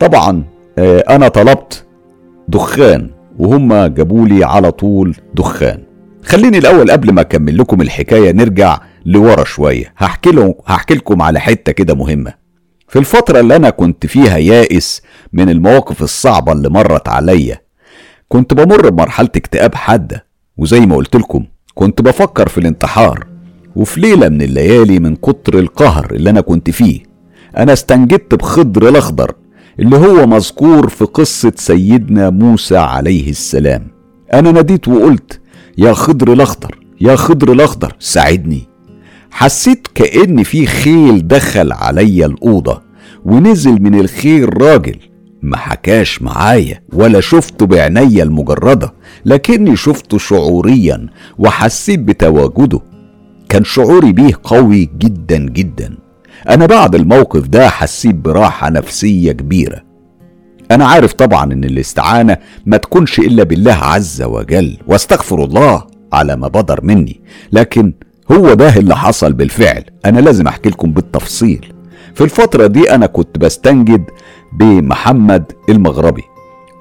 [0.00, 0.44] طبعا
[0.78, 1.84] آه، أنا طلبت
[2.48, 3.10] دخان.
[3.38, 5.82] وهم جابوا لي على طول دخان.
[6.24, 9.92] خليني الأول قبل ما أكمل لكم الحكاية نرجع لورا شوية.
[9.96, 12.34] هحكي لهم هحكي لكم على حتة كده مهمة.
[12.88, 17.60] في الفترة اللي أنا كنت فيها يائس من المواقف الصعبة اللي مرت عليا
[18.28, 20.26] كنت بمر بمرحلة اكتئاب حادة.
[20.56, 21.44] وزي ما قلت لكم
[21.74, 23.26] كنت بفكر في الانتحار.
[23.76, 27.00] وفي ليلة من الليالي من كتر القهر اللي أنا كنت فيه
[27.56, 29.32] أنا استنجدت بخضر الأخضر.
[29.80, 33.86] اللي هو مذكور في قصة سيدنا موسى عليه السلام.
[34.34, 35.40] أنا ناديت وقلت
[35.78, 38.62] يا خضر الأخضر يا خضر الأخضر ساعدني.
[39.30, 42.82] حسيت كأن في خيل دخل عليا الأوضة
[43.24, 44.96] ونزل من الخيل راجل.
[45.42, 51.06] ما حكاش معايا ولا شفته بعينيا المجردة لكني شفته شعوريا
[51.38, 52.80] وحسيت بتواجده.
[53.48, 55.96] كان شعوري بيه قوي جدا جدا.
[56.48, 59.82] أنا بعد الموقف ده حسيت براحة نفسية كبيرة.
[60.70, 66.48] أنا عارف طبعا إن الاستعانة ما تكونش إلا بالله عز وجل واستغفر الله على ما
[66.48, 67.20] بدر مني.
[67.52, 67.92] لكن
[68.32, 69.84] هو ده اللي حصل بالفعل.
[70.04, 71.72] أنا لازم أحكي لكم بالتفصيل.
[72.14, 74.04] في الفترة دي أنا كنت بستنجد
[74.52, 76.22] بمحمد المغربي.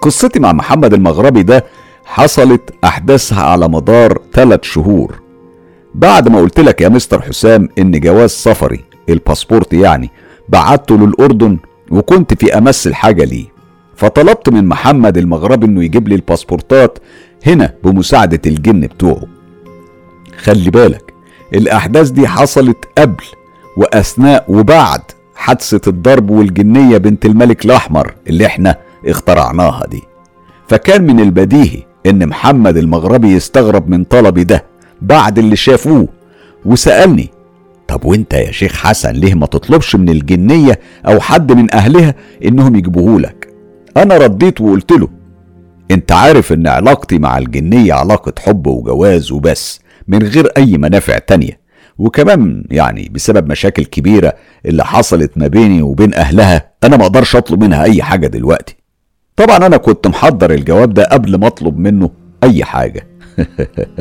[0.01, 1.65] قصتي مع محمد المغربي ده
[2.05, 5.21] حصلت أحداثها على مدار ثلاث شهور.
[5.95, 10.09] بعد ما قلت لك يا مستر حسام إن جواز سفري الباسبورت يعني
[10.49, 11.57] بعته للأردن
[11.91, 13.45] وكنت في أمس الحاجة ليه.
[13.95, 16.99] فطلبت من محمد المغربي إنه يجيب لي الباسبورتات
[17.47, 19.23] هنا بمساعدة الجن بتوعه.
[20.37, 21.13] خلي بالك
[21.53, 23.23] الأحداث دي حصلت قبل
[23.77, 25.01] وأثناء وبعد
[25.35, 28.75] حادثة الضرب والجنية بنت الملك الأحمر اللي إحنا
[29.07, 30.03] اخترعناها دي.
[30.67, 34.63] فكان من البديهي إن محمد المغربي يستغرب من طلبي ده
[35.01, 36.07] بعد اللي شافوه
[36.65, 37.29] وسألني
[37.87, 42.75] طب وانت يا شيخ حسن ليه ما تطلبش من الجنية أو حد من اهلها انهم
[42.75, 43.47] يجيبوهولك؟
[43.97, 45.09] أنا رديت وقلت له
[45.91, 51.65] انت عارف ان علاقتي مع الجنية علاقة حب وجواز وبس من غير اي منافع تانية.
[51.97, 54.33] وكمان يعني بسبب مشاكل كبيرة
[54.65, 58.75] اللي حصلت ما بيني وبين اهلها أنا ما أقدرش اطلب منها اي حاجة دلوقتي.
[59.35, 62.09] طبعا أنا كنت محضر الجواب ده قبل ما اطلب منه
[62.43, 63.07] اي حاجة.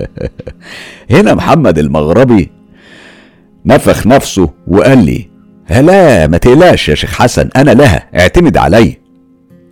[1.11, 2.51] هنا محمد المغربي
[3.67, 5.29] نفخ نفسه وقال لي
[5.67, 8.99] هلا ما تقلقش يا شيخ حسن أنا لها اعتمد علي.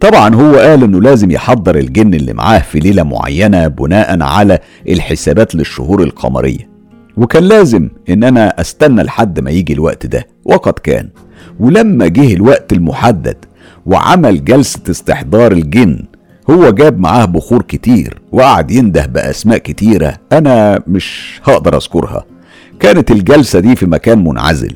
[0.01, 5.55] طبعا هو قال إنه لازم يحضر الجن اللي معاه في ليلة معينة بناء على الحسابات
[5.55, 6.69] للشهور القمرية.
[7.17, 11.09] وكان لازم إن أنا أستنى لحد ما يجي الوقت ده وقد كان.
[11.61, 13.37] ولما جه الوقت المحدد
[13.87, 15.99] وعمل جلسة استحضار الجن
[16.51, 22.25] هو جاب معاه بخور كتير وقعد ينده بأسماء كتيرة أنا مش هقدر أذكرها.
[22.83, 24.75] كانت الجلسة دي في مكان منعزل.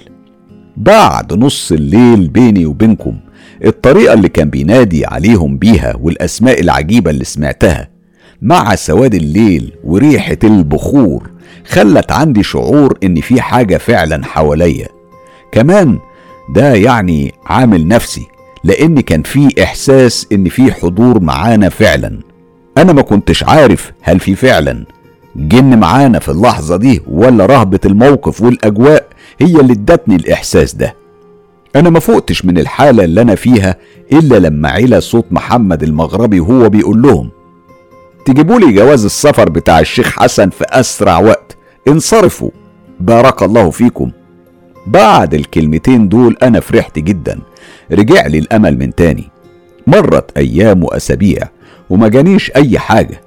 [0.77, 3.17] بعد نص الليل بيني وبينكم
[3.65, 7.89] الطريقة اللي كان بينادي عليهم بيها والأسماء العجيبة اللي سمعتها
[8.43, 11.31] مع سواد الليل وريحة البخور
[11.69, 14.89] خلت عندي شعور إن في حاجة فعلا حواليا.
[15.53, 15.99] كمان
[16.55, 18.27] ده يعني عامل نفسي
[18.65, 22.21] لأن كان في إحساس إن في حضور معانا فعلا.
[22.79, 24.85] أنا ما كنتش عارف هل في فعلا.
[25.37, 29.07] جن معانا في اللحظة دي ولا رهبة الموقف والأجواء
[29.41, 30.95] هي اللي ادتني الإحساس ده.
[31.77, 33.77] أنا ما فقتش من الحالة اللي أنا فيها
[34.13, 37.31] إلا لما علا صوت محمد المغربي وهو بيقول لهم
[38.25, 41.57] تجيبوا لي جواز السفر بتاع الشيخ حسن في أسرع وقت
[41.89, 42.51] انصرفوا
[43.01, 44.11] بارك الله فيكم.
[44.87, 47.39] بعد الكلمتين دول أنا فرحت جدا
[47.93, 49.31] رجع لي الأمل من تاني.
[49.87, 51.49] مرت أيام وأسابيع
[51.91, 53.21] وما جانيش أي حاجة.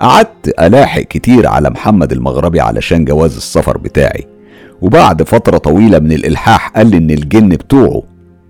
[0.00, 4.26] قعدت ألاحق كتير على محمد المغربي علشان جواز السفر بتاعي.
[4.80, 8.02] وبعد فترة طويلة من الإلحاح قال لي إن الجن بتوعه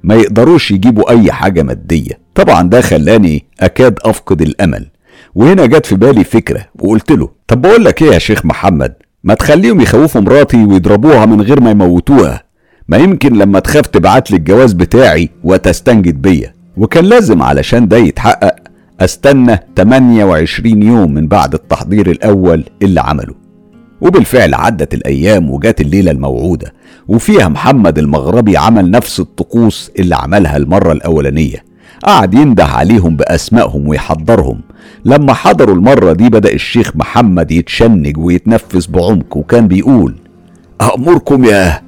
[0.04, 2.18] ما يقدروش يجيبوا أي حاجة مادية.
[2.34, 4.86] طبعا ده خلاني أكاد أفقد الأمل.
[5.34, 9.34] وهنا جت في بالي فكرة وقلت له طب بقول لك إيه يا شيخ محمد؟ ما
[9.34, 12.42] تخليهم يخوفوا مراتي ويضربوها من غير ما يموتوها.
[12.88, 16.54] ما يمكن لما تخاف تبعت لي الجواز بتاعي وتستنجد بيا.
[16.76, 18.56] وكان لازم علشان ده يتحقق
[19.00, 23.34] أستنى 28 يوم من بعد التحضير الأول اللي عمله.
[24.00, 26.72] وبالفعل عدت الأيام وجات الليلة الموعودة
[27.08, 31.64] وفيها محمد المغربي عمل نفس الطقوس اللي عملها المرة الأولانية.
[32.04, 34.60] قعد ينده عليهم بأسمائهم ويحضرهم.
[35.04, 40.14] لما حضروا المرة دي بدأ الشيخ محمد يتشنج ويتنفس بعمق وكان بيقول
[40.96, 41.82] أمركم يا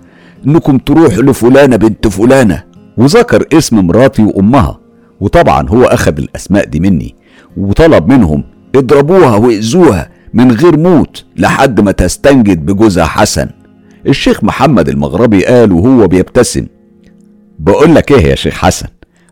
[0.47, 2.63] إنكم تروحوا لفلانة بنت فلانة.
[2.97, 4.82] وذكر اسم مراتي وأمها.
[5.21, 7.15] وطبعا هو أخذ الأسماء دي مني
[7.57, 8.45] وطلب منهم
[8.75, 13.49] اضربوها وأذوها من غير موت لحد ما تستنجد بجوزها حسن.
[14.07, 16.67] الشيخ محمد المغربي قال وهو بيبتسم
[17.59, 18.87] بقول لك إيه يا شيخ حسن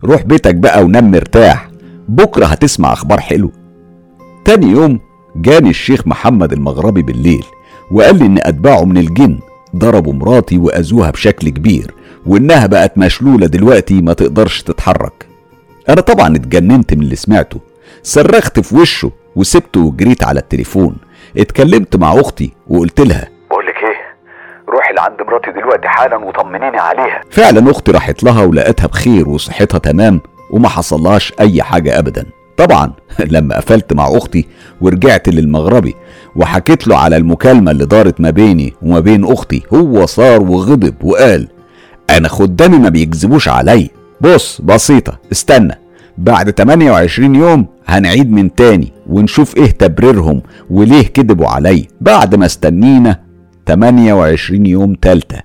[0.04, 1.70] روح بيتك بقى ونام مرتاح
[2.08, 3.52] بكرة هتسمع أخبار حلوة
[4.44, 5.00] تاني يوم
[5.36, 7.42] جاني الشيخ محمد المغربي بالليل
[7.92, 9.38] وقال لي إن أتباعه من الجن
[9.76, 11.94] ضربوا مراتي وأذوها بشكل كبير
[12.26, 15.26] وإنها بقت مشلولة دلوقتي ما تقدرش تتحرك.
[15.90, 17.60] أنا طبعا اتجننت من اللي سمعته.
[18.02, 20.96] صرخت في وشه وسبته وجريت على التليفون.
[21.36, 23.96] اتكلمت مع أختي وقلت لها بقول لك إيه؟
[24.68, 27.20] روحي لعند مراتي دلوقتي حالا وطمنيني عليها.
[27.30, 32.26] فعلا أختي راحت لها ولقيتها بخير وصحتها تمام وما حصلهاش أي حاجة ابدا.
[32.56, 32.92] طبعا
[33.34, 34.46] لما قفلت مع أختي
[34.80, 35.94] ورجعت للمغربي
[36.36, 41.48] وحكيت له على المكالمة اللي دارت ما بيني وما بين أختي هو صار وغضب وقال
[42.10, 43.90] أنا خدامي ما بيكذبوش علي.
[44.20, 45.79] بص بسيطة استنى.
[46.18, 53.20] بعد 28 يوم هنعيد من تاني ونشوف إيه تبريرهم وليه كذبوا علي بعد ما استنينا
[53.66, 55.40] 28 يوم تالتة.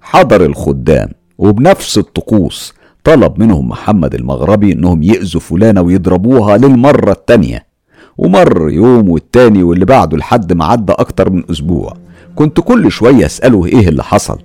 [0.00, 7.66] حضر الخدام وبنفس الطقوس طلب منهم محمد المغربي انهم يأذوا فلانة ويضربوها للمرة التانية.
[8.18, 11.92] ومر يوم والتاني واللي بعده لحد ما عدى أكتر من أسبوع.
[12.34, 14.38] كنت كل شوية أسأله إيه اللي حصل.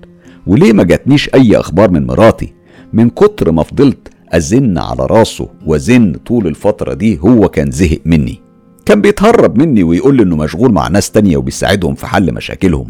[0.48, 2.54] وليه ما جاتنيش أي أخبار من مراتي؟
[2.94, 8.42] من كتر ما فضلت أزن على راسه وزن طول الفترة دي هو كان زهق مني.
[8.86, 12.88] كان بيتهرب مني ويقول لي إنه مشغول مع ناس تانية وبيساعدهم في حل مشاكلهم.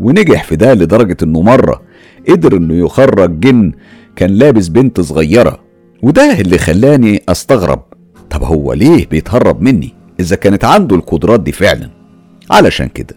[0.00, 1.82] ونجح في ده لدرجة إنه مرة
[2.28, 3.72] قدر إنه يخرج جن
[4.16, 5.60] كان لابس بنت صغيرة.
[6.02, 7.82] وده اللي خلاني أستغرب
[8.30, 11.90] طب هو ليه بيتهرب مني؟ إذا كانت عنده القدرات دي فعلا.
[12.50, 13.16] علشان كده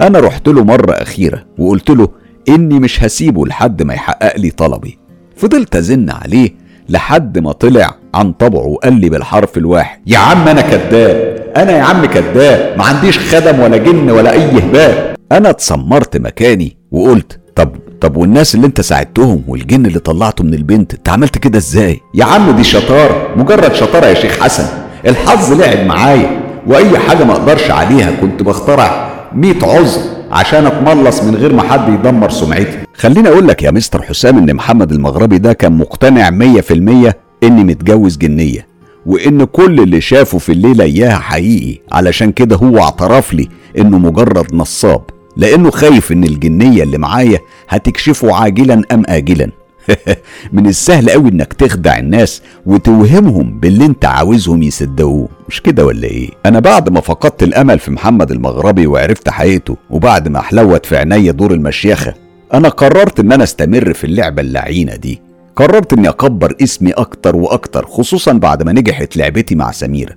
[0.00, 2.08] أنا رحت له مرة أخيرة وقلت له
[2.48, 4.98] إني مش هسيبه لحد ما يحقق لي طلبي.
[5.36, 10.60] فضلت أزن عليه لحد ما طلع عن طبعه وقال لي بالحرف الواحد يا عم أنا
[10.60, 16.16] كذاب أنا يا عم كذاب ما عنديش خدم ولا جن ولا أي هباب أنا اتسمرت
[16.16, 21.38] مكاني وقلت طب طب والناس اللي أنت ساعدتهم والجن اللي طلعته من البنت أنت عملت
[21.38, 24.64] كده إزاي؟ يا عم دي شطارة مجرد شطارة يا شيخ حسن
[25.06, 30.00] الحظ لعب معايا وأي حاجة ما أقدرش عليها كنت بخترع 100 عذر
[30.32, 32.78] عشان أتملص من غير ما حد يدمر سمعتي.
[32.94, 38.16] خليني أقول لك يا مستر حسام إن محمد المغربي ده كان مقتنع 100% إني متجوز
[38.16, 38.66] جنية
[39.06, 44.54] وإن كل اللي شافه في الليلة إياها حقيقي علشان كده هو اعترف لي إنه مجرد
[44.54, 45.02] نصاب
[45.36, 49.50] لأنه خايف إن الجنية اللي معايا هتكشفه عاجلا أم آجلا.
[50.52, 56.30] من السهل قوي إنك تخدع الناس وتوهمهم باللي أنت عاوزهم يصدقوه مش كده ولا إيه؟
[56.46, 61.32] أنا بعد ما فقدت الأمل في محمد المغربي وعرفت حقيقته وبعد ما حلوت في عينيا
[61.32, 62.14] دور المشيخة
[62.54, 65.20] أنا قررت إن أنا أستمر في اللعبة اللعينة دي.
[65.56, 70.14] قررت إني أكبر اسمي أكتر وأكتر خصوصا بعد ما نجحت لعبتي مع سميرة.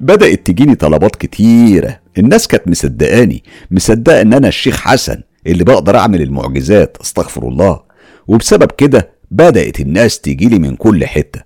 [0.00, 1.98] بدأت تجيني طلبات كتيرة.
[2.18, 7.80] الناس كانت مصدقاني مصدقة إن أنا الشيخ حسن اللي بقدر أعمل المعجزات أستغفر الله.
[8.28, 11.40] وبسبب كده بدأت الناس تجيلي من كل حتة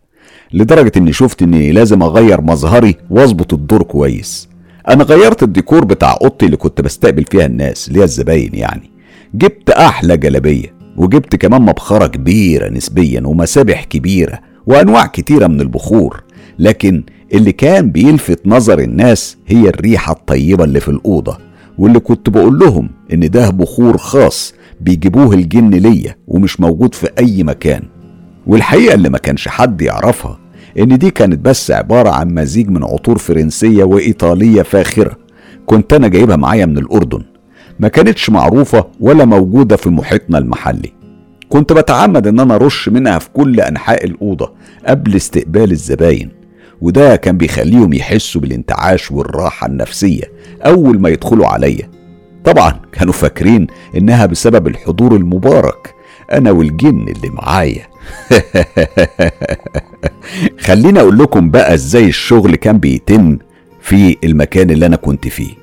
[0.52, 4.48] لدرجة إني شفت إني لازم أغير مظهري وأظبط الدور كويس.
[4.88, 8.91] أنا غيرت الديكور بتاع أوضتي اللي كنت بستقبل فيها الناس اللي هي الزباين يعني.
[9.34, 16.22] جبت أحلى جلابية وجبت كمان مبخرة كبيرة نسبيا ومسابح كبيرة وأنواع كتيرة من البخور.
[16.58, 21.38] لكن اللي كان بيلفت نظر الناس هي الريحة الطيبة اللي في الأوضة.
[21.78, 27.42] واللي كنت بقول لهم إن ده بخور خاص بيجيبوه الجن ليا ومش موجود في أي
[27.44, 27.82] مكان.
[28.46, 30.38] والحقيقة اللي ما كانش حد يعرفها
[30.78, 35.16] إن دي كانت بس عبارة عن مزيج من عطور فرنسية وإيطالية فاخرة.
[35.66, 37.22] كنت أنا جايبها معايا من الأردن.
[37.80, 40.92] ما كانتش معروفة ولا موجودة في محيطنا المحلي.
[41.48, 44.52] كنت بتعمد إن أنا أرش منها في كل أنحاء الأوضة
[44.86, 46.30] قبل استقبال الزباين
[46.80, 50.22] وده كان بيخليهم يحسوا بالانتعاش والراحة النفسية
[50.66, 51.90] أول ما يدخلوا عليا.
[52.44, 55.94] طبعا كانوا فاكرين إنها بسبب الحضور المبارك
[56.32, 57.86] أنا والجن اللي معايا.
[60.66, 63.38] خليني أقول لكم بقى إزاي الشغل كان بيتم
[63.80, 65.61] في المكان اللي أنا كنت فيه.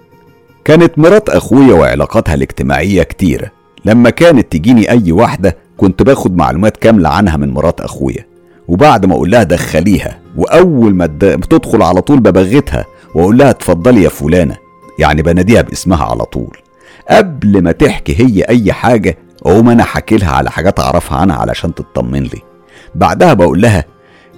[0.69, 3.51] كانت مرات أخويا وعلاقاتها الاجتماعية كتيرة
[3.85, 8.25] لما كانت تجيني أي واحدة كنت باخد معلومات كاملة عنها من مرات أخويا.
[8.67, 14.09] وبعد ما أقول لها دخليها وأول ما بتدخل على طول ببغتها وأقول لها اتفضلي يا
[14.09, 14.57] فلانة.
[14.99, 16.57] يعني بناديها باسمها على طول.
[17.09, 21.75] قبل ما تحكي هي أي حاجة أقوم أنا حكي لها على حاجات أعرفها عنها علشان
[21.75, 22.41] تطمن لي.
[22.95, 23.85] بعدها بقول لها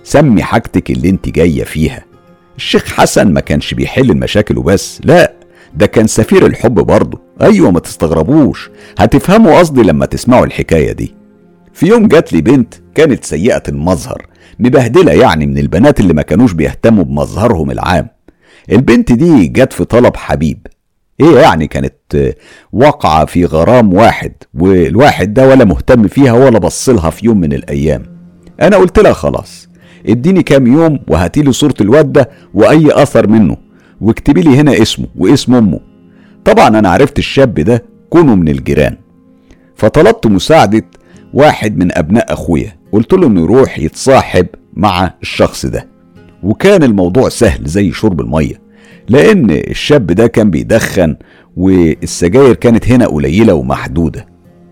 [0.04, 2.06] سمي حاجتك اللي أنت جاية فيها.
[2.58, 5.41] الشيخ حسن ما كانش بيحل المشاكل وبس لا.
[5.76, 7.20] ده كان سفير الحب برضه.
[7.42, 8.70] أيوه ما تستغربوش.
[9.00, 11.16] هتفهموا قصدي لما تسمعوا الحكاية دي.
[11.74, 14.26] في يوم جات لي بنت كانت سيئة المظهر
[14.60, 18.08] مبهدلة يعني من البنات اللي ما كانوش بيهتموا بمظهرهم العام.
[18.72, 20.68] البنت دي جت في طلب حبيب.
[21.20, 22.34] إيه يعني كانت
[22.72, 28.04] واقعة في غرام واحد والواحد ده ولا مهتم فيها ولا بصلها في يوم من الأيام.
[28.62, 29.70] أنا قلت لها خلاص
[30.10, 33.58] اديني كام يوم وهاتيلي صورة الواد ده وأي أثر منه.
[34.02, 35.80] واكتبي لي هنا اسمه واسم أمه.
[36.46, 38.96] طبعا أنا عرفت الشاب ده كونه من الجيران.
[39.76, 40.86] فطلبت مساعدة
[41.34, 42.76] واحد من أبناء أخويا.
[42.92, 45.88] قلت له إنه يروح يتصاحب مع الشخص ده.
[46.44, 48.62] وكان الموضوع سهل زي شرب المية
[49.10, 51.16] لأن الشاب ده كان بيدخن
[51.58, 54.26] والسجاير كانت هنا قليلة ومحدودة.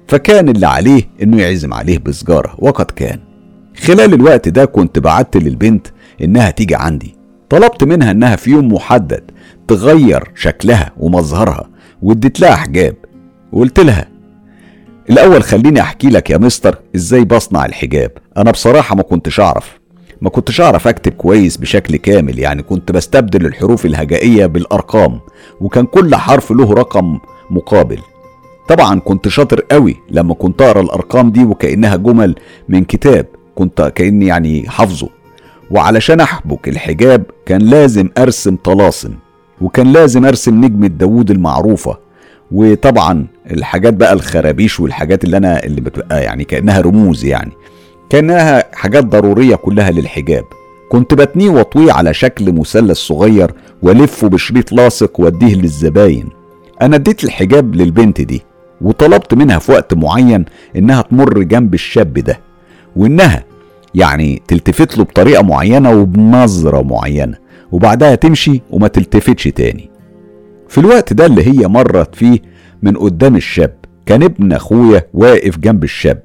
[0.08, 3.20] فكان اللي عليه إنه يعزم عليه بسجارة وقد كان.
[3.78, 5.88] خلال الوقت ده كنت بعت للبنت
[6.22, 7.19] إنها تيجي عندي.
[7.50, 9.32] طلبت منها إنها في يوم محدد
[9.68, 11.70] تغير شكلها ومظهرها
[12.02, 12.96] واديت لها حجاب
[13.52, 14.08] وقلت لها
[15.10, 18.12] الأول خليني أحكي لك يا مستر إزاي بصنع الحجاب.
[18.38, 19.80] أنا بصراحة ما كنتش أعرف
[20.22, 25.20] ما كنتش أعرف أكتب كويس بشكل كامل يعني كنت بستبدل الحروف الهجائية بالأرقام
[25.62, 28.00] وكان كل حرف له رقم مقابل.
[28.68, 32.36] طبعا كنت شاطر قوي لما كنت أقرأ الأرقام دي وكأنها جمل
[32.70, 35.10] من كتاب كنت كأني يعني حافظه.
[35.72, 39.14] وعلشان أحبك الحجاب كان لازم أرسم طلاسم
[39.62, 41.98] وكان لازم أرسم نجمة داوود المعروفة.
[42.52, 47.52] وطبعا الحاجات بقى الخرابيش والحاجات اللي أنا اللي بتبقى يعني كأنها رموز يعني
[48.10, 50.44] كأنها حاجات ضرورية كلها للحجاب.
[50.92, 53.52] كنت بتنيه وأطويه على شكل مثلث صغير
[53.82, 56.30] وألفه بشريط لاصق وأديه للزباين.
[56.82, 58.42] أنا اديت الحجاب للبنت دي
[58.82, 62.40] وطلبت منها في وقت معين إنها تمر جنب الشاب ده
[62.96, 63.44] وإنها
[63.96, 67.38] يعني تلتفت له بطريقة معينة وبنظره معينة
[67.72, 69.90] وبعدها تمشي وما تلتفتش تاني.
[70.68, 72.40] في الوقت ده اللي هي مرت فيه
[72.82, 73.74] من قدام الشاب
[74.06, 76.22] كان ابن أخويا واقف جنب الشاب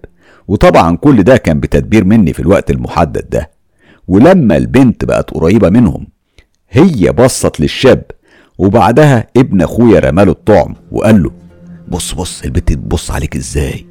[0.48, 3.50] وطبعا كل ده كان بتدبير مني في الوقت المحدد ده.
[4.08, 6.06] ولما البنت بقت قريبة منهم
[6.70, 8.02] هي بصت للشاب
[8.58, 11.30] وبعدها ابن أخويا رماله الطعم وقال له
[11.88, 13.86] بص بص البت تبص عليك إزاي؟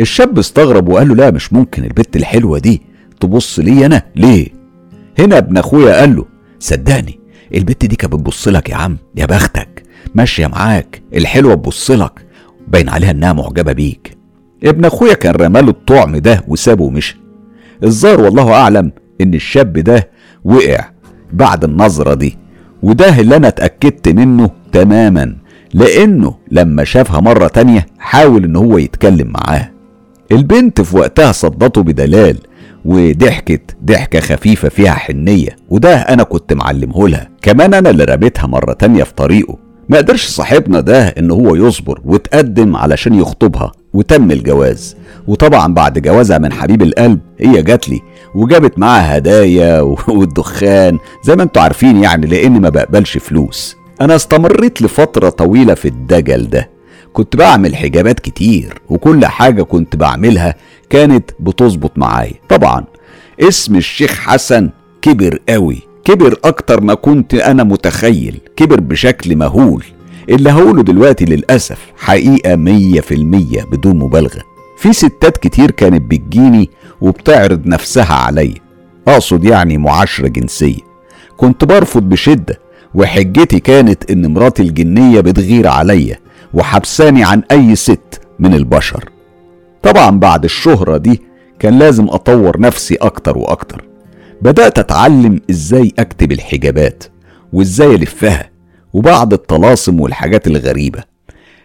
[0.00, 2.82] الشاب استغرب وقال له لا مش ممكن البت الحلوة دي
[3.20, 4.48] تبص لي أنا؟ ليه؟
[5.18, 6.24] هنا ابن أخويا قال له
[6.58, 7.18] صدقني
[7.54, 9.82] البت دي كانت بتبص لك يا عم يا بختك
[10.14, 12.26] ماشية معاك الحلوة تبص لك
[12.68, 14.16] باين عليها إنها معجبة بيك.
[14.64, 17.16] ابن أخويا كان رماله الطعم ده وسابه ومشي.
[17.84, 20.10] الظاهر والله أعلم إن الشاب ده
[20.44, 20.84] وقع
[21.32, 22.38] بعد النظرة دي
[22.82, 25.36] وده اللي أنا اتأكدت منه تماما
[25.74, 29.72] لأنه لما شافها مرة تانية حاول إن هو يتكلم معاها
[30.32, 32.38] البنت في وقتها صدته بدلال
[32.86, 37.28] وضحكت ضحكة خفيفة فيها حنية وده أنا كنت معلمه لها.
[37.42, 39.58] كمان أنا اللي رميتها مرة تانية في طريقه.
[39.88, 44.96] ما قدرش صاحبنا ده إن هو يصبر وتقدم علشان يخطبها وتم الجواز.
[45.26, 48.00] وطبعا بعد جوازها من حبيب القلب هي جات لي
[48.34, 53.76] وجابت معاها هدايا والدخان زي ما أنتوا عارفين يعني لاني ما بقبلش فلوس.
[54.00, 56.75] أنا استمريت لفترة طويلة في الدجل ده.
[57.16, 60.54] كنت بعمل حجابات كتير وكل حاجة كنت بعملها
[60.90, 62.34] كانت بتظبط معايا.
[62.48, 62.84] طبعا
[63.40, 64.70] اسم الشيخ حسن
[65.02, 69.84] كبر قوي كبر أكتر ما كنت أنا متخيل كبر بشكل مهول.
[70.28, 74.42] اللي هقوله دلوقتي للأسف حقيقة مية في المية بدون مبالغة.
[74.78, 78.60] في ستات كتير كانت بتجيني وبتعرض نفسها عليا.
[79.08, 80.80] أقصد يعني معاشرة جنسية.
[81.36, 82.60] كنت برفض بشدة
[82.94, 86.25] وحجتي كانت إن مراتي الجنية بتغير عليا.
[86.54, 89.10] وحبساني عن أي ست من البشر.
[89.82, 91.22] طبعا بعد الشهرة دي
[91.58, 93.84] كان لازم أطور نفسي أكتر وأكتر.
[94.42, 97.04] بدأت أتعلم إزاي أكتب الحجابات
[97.52, 98.50] وإزاي ألفها
[98.92, 101.02] وبعض الطلاسم والحاجات الغريبة.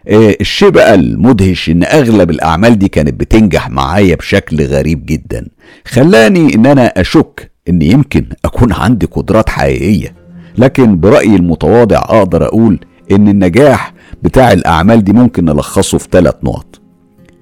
[0.07, 5.47] آه الشيء بقى المدهش إن أغلب الأعمال دي كانت بتنجح معايا بشكل غريب جدا.
[5.85, 10.13] خلاني إن أنا أشك إن يمكن أكون عندي قدرات حقيقية.
[10.57, 12.79] لكن برأيي المتواضع أقدر أقول
[13.11, 13.93] إن النجاح
[14.23, 16.81] بتاع الأعمال دي ممكن نلخصه في ثلاث نقط.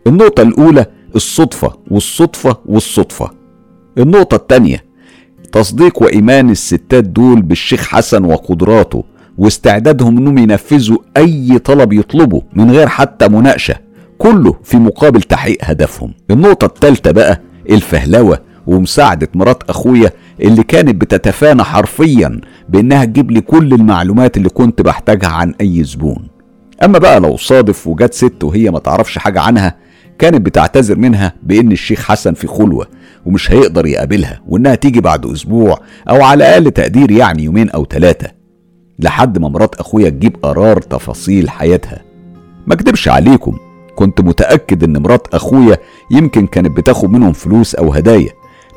[0.08, 3.30] النقطة الأولى الصدفة والصدفة والصدفة.
[3.98, 4.84] النقطة التانية
[5.52, 9.04] تصديق وإيمان الستات دول بالشيخ حسن وقدراته
[9.38, 13.76] واستعدادهم إنهم ينفذوا أي طلب يطلبه من غير حتى مناقشة
[14.18, 16.14] كله في مقابل تحقيق هدفهم.
[16.32, 18.40] النقطة الثالثه بقى الفهلوة
[18.70, 20.12] ومساعدة مرات أخويا
[20.42, 26.28] اللي كانت بتتفانى حرفيا بإنها تجيب لي كل المعلومات اللي كنت بحتاجها عن أي زبون.
[26.84, 29.76] أما بقى لو صادف وجت ست وهي ما تعرفش حاجة عنها
[30.20, 32.88] كانت بتعتذر منها بإن الشيخ حسن في خلوة
[33.26, 38.28] ومش هيقدر يقابلها وإنها تيجي بعد أسبوع أو على أقل تقدير يعني يومين أو ثلاثة
[39.00, 42.02] لحد ما مرات أخويا تجيب قرار تفاصيل حياتها.
[42.68, 43.58] ما اكدبش عليكم
[43.96, 45.78] كنت متأكد إن مرات أخويا
[46.12, 48.30] يمكن كانت بتاخد منهم فلوس أو هدايا.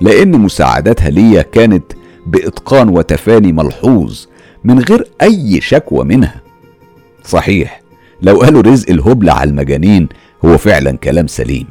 [0.02, 1.84] لأن مساعداتها ليا كانت
[2.26, 4.24] بإتقان وتفاني ملحوظ
[4.64, 6.40] من غير أي شكوى منها.
[7.24, 7.82] صحيح
[8.22, 10.08] لو قالوا رزق الهبل على المجانين
[10.44, 11.66] هو فعلا كلام سليم.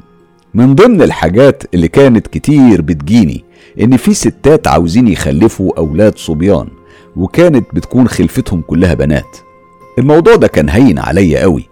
[0.53, 3.43] من ضمن الحاجات اللي كانت كتير بتجيني
[3.81, 6.67] إن في ستات عاوزين يخلفوا أولاد صبيان
[7.15, 9.37] وكانت بتكون خلفتهم كلها بنات.
[9.99, 11.69] الموضوع ده كان هين عليا قوي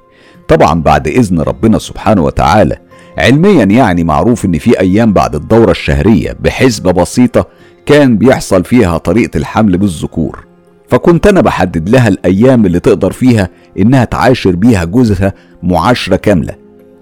[0.47, 2.77] طبعا بعد إذن ربنا سبحانه وتعالى
[3.17, 7.47] علميا يعني معروف إن في أيام بعد الدورة الشهرية بحسبه بسيطة
[7.85, 10.45] كان بيحصل فيها طريقة الحمل بالذكور.
[10.87, 13.49] فكنت أنا بحدد لها الأيام اللي تقدر فيها
[13.79, 15.33] إنها تعاشر بيها جوزها
[15.63, 16.55] معاشرة كاملة.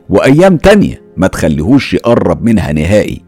[0.10, 3.22] وأيام تانية ما تخليهوش يقرب منها نهائي.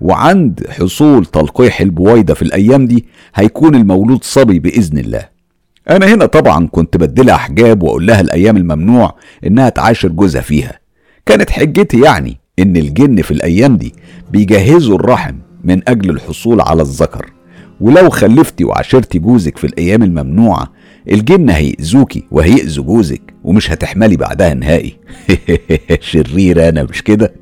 [0.00, 5.28] وعند حصول تلقيح البويضة في الأيام دي هيكون المولود صبي بإذن الله.
[5.90, 9.14] أنا هنا طبعا كنت بديلها حجاب وأقول لها الأيام الممنوع
[9.46, 10.85] إنها تعاشر جوزها فيها.
[11.26, 13.94] كانت حجتي يعني إن الجن في الأيام دي
[14.30, 17.32] بيجهزوا الرحم من أجل الحصول على الذكر.
[17.80, 20.72] ولو خلفتي وعاشرتي جوزك في الأيام الممنوعة
[21.10, 24.96] الجن هيأذوكي وهيأذوا جوزك ومش هتحملي بعدها نهائي.
[26.10, 27.34] شرير أنا مش كده؟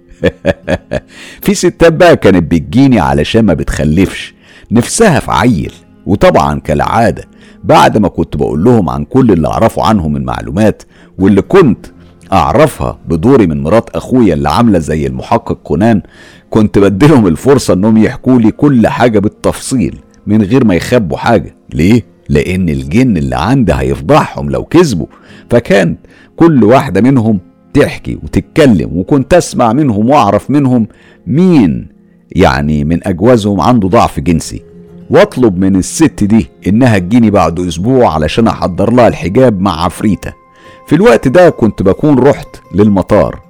[1.44, 4.34] في ستات بقى كانت بتجيني علشان ما بتخلفش.
[4.70, 5.72] نفسها في عيل
[6.06, 7.24] وطبعا كالعادة
[7.64, 10.82] بعد ما كنت بقول لهم عن كل اللي أعرفه عنهم من معلومات
[11.18, 11.86] واللي كنت
[12.34, 16.02] أعرفها بدوري من مرات أخويا اللي عاملة زي المحقق كونان
[16.50, 21.54] كنت بديلهم الفرصة إنهم يحكوا لي كل حاجة بالتفصيل من غير ما يخبوا حاجة.
[21.74, 25.06] ليه؟ لأن الجن اللي عندي هيفضحهم لو كذبوا
[25.50, 25.96] فكان
[26.36, 27.40] كل واحدة منهم
[27.74, 30.86] تحكي وتتكلم وكنت أسمع منهم وأعرف منهم
[31.26, 31.88] مين
[32.32, 34.62] يعني من أجوازهم عنده ضعف جنسي.
[35.10, 40.43] واطلب من الست دي إنها تجيني بعد أسبوع علشان أحضر لها الحجاب مع عفريتة.
[40.86, 43.40] في الوقت ده كنت بكون رحت للمطار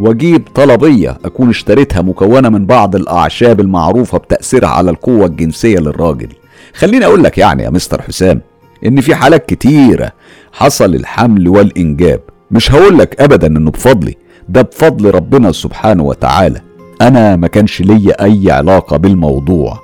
[0.00, 6.28] واجيب طلبية اكون اشتريتها مكونة من بعض الاعشاب المعروفة بتأثيرها على القوة الجنسية للراجل.
[6.74, 8.40] خليني أقول لك يعني يا مستر حسام
[8.86, 10.12] ان في حالات كتيرة
[10.52, 12.20] حصل الحمل والانجاب.
[12.50, 14.14] مش هقولك ابدا انه بفضلي
[14.48, 16.60] ده بفضل ربنا سبحانه وتعالى.
[17.02, 19.78] أنا ما كانش ليا اي علاقة بالموضوع.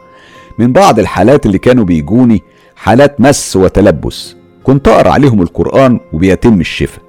[0.58, 2.42] من بعض الحالات اللي كانوا بيجوني
[2.76, 4.36] حالات مس وتلبس.
[4.64, 7.04] كنت أقرأ عليهم القرآن وبيتم الشفاء.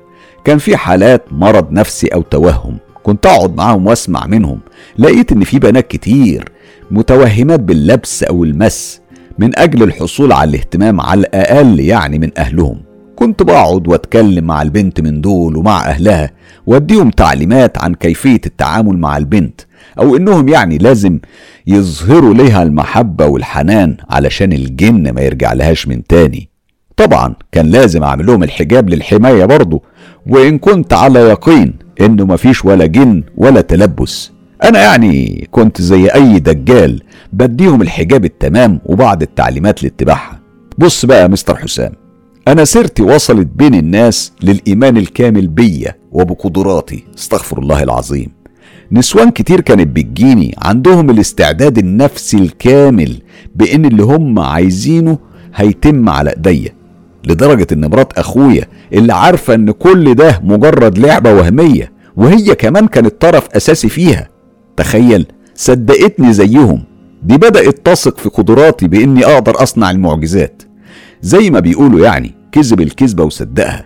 [0.45, 2.77] كان في حالات مرض نفسي أو توهم.
[3.03, 4.59] كنت أقعد معاهم وأسمع منهم.
[4.97, 6.49] لقيت إن في بنات كتير
[6.91, 9.01] متوهمات باللبس أو المس
[9.39, 12.81] من أجل الحصول على الاهتمام على الأقل يعني من أهلهم.
[13.15, 16.31] كنت بقعد وأتكلم مع البنت من دول ومع أهلها
[16.67, 19.61] وأديهم تعليمات عن كيفية التعامل مع البنت
[19.99, 21.19] أو إنهم يعني لازم
[21.67, 26.54] يظهروا ليها المحبة والحنان علشان الجن ما يرجع لهاش من تاني.
[26.97, 29.81] طبعا كان لازم أعمل لهم الحجاب للحماية برضه
[30.27, 34.31] وإن كنت على يقين إنه مفيش ولا جن ولا تلبس.
[34.63, 37.01] أنا يعني كنت زي أي دجال
[37.33, 40.39] بديهم الحجاب التمام وبعض التعليمات لاتباعها.
[40.77, 41.91] بص بقى يا مستر حسام
[42.47, 48.31] أنا سيرتي وصلت بين الناس للإيمان الكامل بيا وبقدراتي استغفر الله العظيم.
[48.91, 53.21] نسوان كتير كانت بتجيني عندهم الاستعداد النفسي الكامل
[53.55, 55.17] بإن اللي هم عايزينه
[55.55, 56.74] هيتم على إيديا.
[57.25, 63.21] لدرجة إن مرات أخويا اللي عارفة إن كل ده مجرد لعبة وهمية وهي كمان كانت
[63.21, 64.29] طرف أساسي فيها.
[64.77, 66.83] تخيل صدقتني زيهم.
[67.23, 70.61] دي بدأت تثق في قدراتي بإني أقدر أصنع المعجزات.
[71.21, 73.85] زي ما بيقولوا يعني كذب الكذبة وصدقها.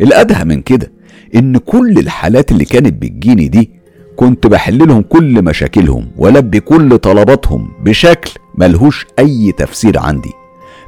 [0.00, 0.92] الأدهى من كده
[1.34, 3.70] إن كل الحالات اللي كانت بتجيني دي
[4.16, 10.30] كنت بحل لهم كل مشاكلهم ولبي كل طلباتهم بشكل ملهوش أي تفسير عندي.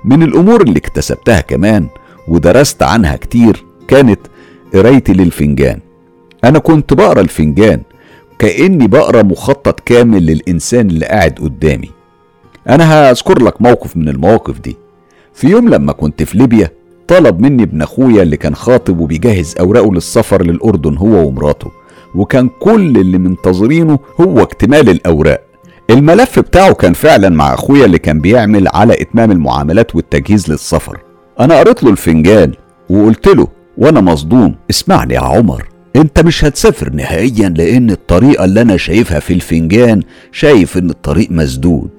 [0.04, 1.86] من الأمور اللي اكتسبتها كمان
[2.28, 4.20] ودرست عنها كتير كانت
[4.74, 5.78] قرايتي للفنجان.
[6.44, 7.82] أنا كنت بقرأ الفنجان
[8.38, 11.90] كأني بقرأ مخطط كامل للإنسان اللي قاعد قدامي.
[12.68, 14.76] أنا هذكر لك موقف من المواقف دي.
[15.34, 16.70] في يوم لما كنت في ليبيا
[17.08, 21.70] طلب مني ابن أخويا اللي كان خاطب وبيجهز أوراقه للسفر للأردن هو ومراته
[22.14, 25.49] وكان كل اللي منتظرينه هو اكتمال الأوراق.
[25.90, 30.98] الملف بتاعه كان فعلا مع أخويا اللي كان بيعمل على إتمام المعاملات والتجهيز للسفر.
[31.40, 32.52] أنا قريت له الفنجان
[32.90, 38.76] وقلت له وأنا مصدوم اسمعني يا عمر أنت مش هتسافر نهائيا لأن الطريقة اللي أنا
[38.76, 41.90] شايفها في الفنجان شايف إن الطريق مسدود.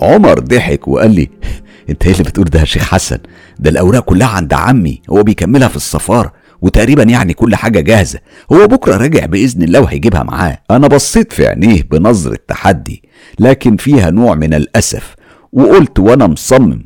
[0.00, 1.30] عمر ضحك وقال لي
[1.90, 3.18] أنت إيه اللي بتقول ده يا شيخ حسن؟
[3.58, 6.32] ده الأوراق كلها عند عمي هو بيكملها في السفارة.
[6.62, 8.18] وتقريبا يعني كل حاجة جاهزة.
[8.52, 10.58] هو بكرة راجع بإذن الله وهيجيبها معاه.
[10.70, 13.02] أنا بصيت في عينيه بنظرة تحدي
[13.38, 15.14] لكن فيها نوع من الأسف
[15.52, 16.84] وقلت وأنا مصمم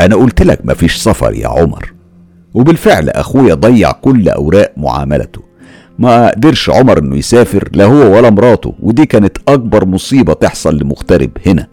[0.00, 1.92] أنا قلت لك مفيش سفر يا عمر.
[2.54, 5.42] وبالفعل أخويا ضيع كل أوراق معاملته.
[5.98, 11.30] ما قدرش عمر إنه يسافر لا هو ولا مراته ودي كانت أكبر مصيبة تحصل لمغترب
[11.46, 11.68] هنا.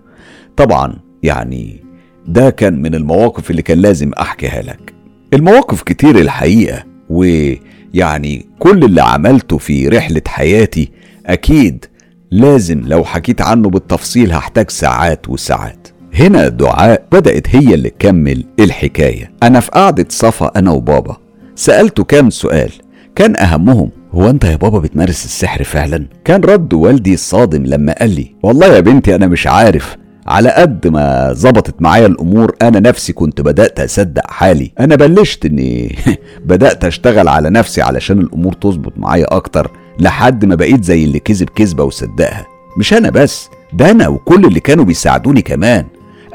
[0.58, 1.84] طبعا يعني
[2.28, 4.94] ده كان من المواقف اللي كان لازم أحكيها لك.
[5.34, 6.84] المواقف كتير الحقيقة.
[7.10, 10.92] ويعني كل اللي عملته في رحلة حياتي
[11.26, 11.86] أكيد
[12.32, 15.88] لازم لو حكيت عنه بالتفصيل هحتاج ساعات وساعات.
[16.14, 19.32] هنا دعاء بدأت هي اللي تكمل الحكاية.
[19.44, 21.18] أنا في قعدة صفا أنا وبابا.
[21.56, 22.72] سألته كام سؤال.
[23.16, 28.16] كان أهمهم هو أنت يا بابا بتمارس السحر فعلا؟ كان رد والدي الصادم لما قال
[28.16, 29.98] لي والله يا بنتي أنا مش عارف
[30.28, 34.72] على قد ما ظبطت معايا الأمور أنا نفسي كنت بدأت أصدق حالي.
[34.80, 35.96] أنا بلشت إني
[36.46, 41.50] بدأت أشتغل على نفسي علشان الأمور تظبط معايا أكتر لحد ما بقيت زي اللي كذب
[41.50, 42.46] كذبة وصدقها.
[42.78, 45.86] مش أنا بس ده أنا وكل اللي كانوا بيساعدوني كمان.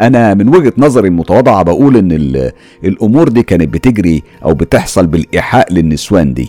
[0.00, 2.50] أنا من وجهة نظري المتواضعة بقول إن
[2.84, 6.48] الأمور دي كانت بتجري أو بتحصل بالإيحاء للنسوان دي.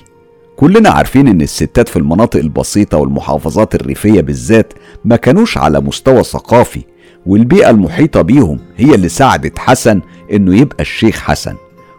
[0.58, 4.74] كلنا عارفين إن الستات في المناطق البسيطة والمحافظات الريفية بالذات
[5.06, 6.82] ما كانوش على مستوى ثقافي.
[7.26, 10.02] والبيئة المحيطة بيهم هي اللي ساعدت حسن
[10.34, 11.56] إنه يبقى الشيخ حسن.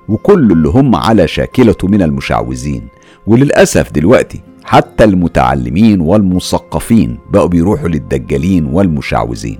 [0.08, 2.88] وكل اللي هم على شاكلته من المشعوذين.
[3.26, 9.58] وللأسف دلوقتي حتى المتعلمين والمثقفين بقوا بيروحوا للدجالين والمشعوذين.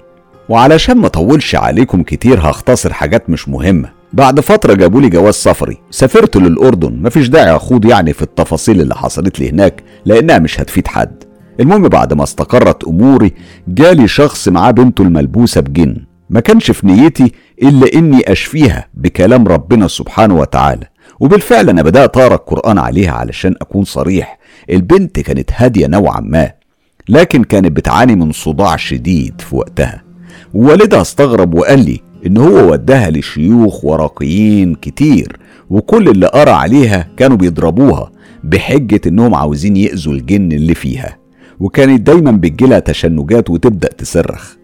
[0.48, 3.88] وعلشان ما اطولش عليكم كتير هختصر حاجات مش مهمة.
[4.12, 5.78] بعد فترة جابوا لي جواز سفري.
[5.90, 7.02] سافرت للأردن.
[7.02, 11.24] مفيش داعي أخوض يعني في التفاصيل اللي حصلت لي هناك لأنها مش هتفيد حد.
[11.60, 13.32] المهم بعد ما استقرت أموري
[13.68, 15.96] جالي شخص معاه بنته الملبوسة بجن.
[16.30, 17.32] ما كانش في نيتي
[17.62, 20.86] إلا إني أشفيها بكلام ربنا سبحانه وتعالى.
[21.20, 24.38] وبالفعل أنا بدأت أقرأ القرآن عليها علشان أكون صريح.
[24.70, 26.52] البنت كانت هادية نوعا ما
[27.08, 30.02] لكن كانت بتعاني من صداع شديد في وقتها.
[30.54, 35.38] ووالدها استغرب وقال لي إن هو وداها لشيوخ ورقيين كتير
[35.70, 38.10] وكل اللي قرأ عليها كانوا بيضربوها
[38.44, 41.15] بحجة إنهم عاوزين يأذوا الجن اللي فيها.
[41.60, 44.54] وكانت دايما بتجيلها تشنجات وتبدأ تصرخ.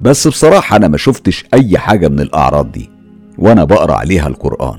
[0.00, 2.90] بس بصراحة أنا ما شفتش أي حاجة من الأعراض دي
[3.38, 4.78] وأنا بقرأ عليها القرآن.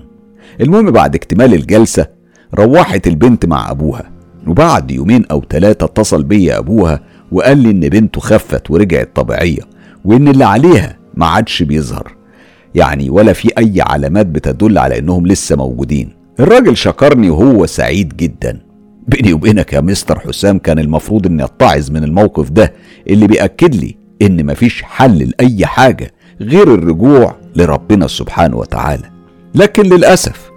[0.62, 2.08] المهم بعد اكتمال الجلسة
[2.56, 4.12] روحت البنت مع أبوها
[4.48, 7.02] وبعد يومين أو ثلاثة اتصل بيا أبوها
[7.32, 9.62] وقال لي إن بنته خفت ورجعت طبيعية
[10.06, 12.16] وإن اللي عليها ما عادش بيظهر.
[12.76, 16.10] يعني ولا في أي علامات بتدل على إنهم لسه موجودين.
[16.40, 18.69] الراجل شكرني وهو سعيد جدا.
[19.10, 22.74] بيني وبينك يا مستر حسام كان المفروض إني أتعظ من الموقف ده
[23.10, 29.10] اللي بيأكد لي إن مفيش حل لأي حاجة غير الرجوع لربنا سبحانه وتعالى.
[29.55, 30.49] لكن للأسف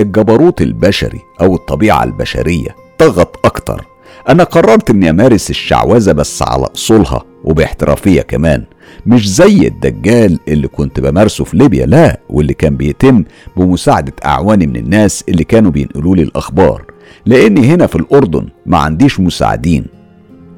[0.00, 2.68] الجبروت البشري أو الطبيعة البشرية
[2.98, 3.84] طغت أكتر.
[4.28, 8.64] أنا قررت إني أمارس الشعوذة بس على أصولها وباحترافية كمان.
[9.06, 13.24] مش زي الدجال اللي كنت بمارسه في ليبيا لا واللي كان بيتم
[13.56, 16.95] بمساعدة أعواني من الناس اللي كانوا بينقلوا لي الأخبار.
[17.26, 19.86] لأني هنا في الأردن ما عنديش مساعدين.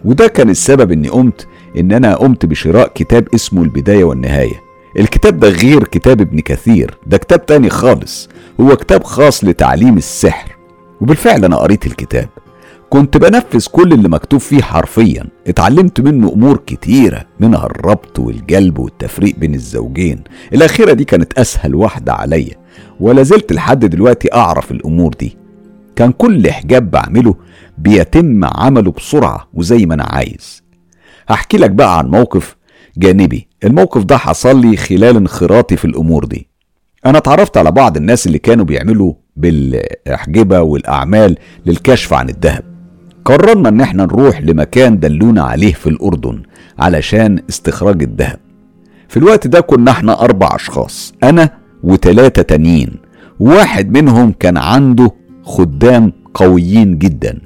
[0.05, 1.47] وده كان السبب إني قمت
[1.77, 4.61] إن أنا قمت بشراء كتاب اسمه البداية والنهاية.
[4.99, 8.29] الكتاب ده غير كتاب ابن كثير ده كتاب تاني خالص.
[8.61, 10.57] هو كتاب خاص لتعليم السحر.
[11.01, 12.29] وبالفعل أنا قريت الكتاب.
[12.91, 15.25] كنت بنفذ كل اللي مكتوب فيه حرفيا.
[15.47, 20.25] اتعلمت منه أمور كتيرة منها الربط والجلب والتفريق بين الزوجين.
[20.53, 22.55] الأخيرة دي كانت أسهل واحدة عليا.
[23.01, 25.38] ولا زلت لحد دلوقتي أعرف الأمور دي.
[25.99, 27.35] كان كل حجاب بعمله
[27.79, 30.63] بيتم عمله بسرعة وزي ما أنا عايز.
[31.29, 32.57] هحكي لك بقى عن موقف
[32.97, 33.49] جانبي.
[33.65, 36.49] الموقف ده حصل لي خلال انخراطي في الأمور دي.
[37.07, 41.37] أنا اتعرفت على بعض الناس اللي كانوا بيعملوا بالأحجبة والأعمال
[41.67, 42.65] للكشف عن الذهب.
[43.25, 46.43] قررنا إن إحنا نروح لمكان دلونا عليه في الأردن
[46.79, 48.39] علشان استخراج الذهب.
[49.09, 51.51] في الوقت ده كنا إحنا أربع أشخاص أنا
[51.83, 52.97] وتلاتة تانيين.
[53.41, 55.11] واحد منهم كان عنده
[55.49, 57.41] خدام قويين جدا.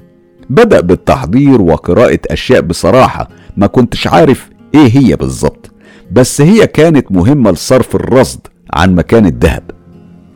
[0.49, 5.71] بدأ بالتحضير وقراءة أشياء بصراحة ما كنتش عارف إيه هي بالظبط
[6.11, 8.39] بس هي كانت مهمة لصرف الرصد
[8.73, 9.63] عن مكان الذهب.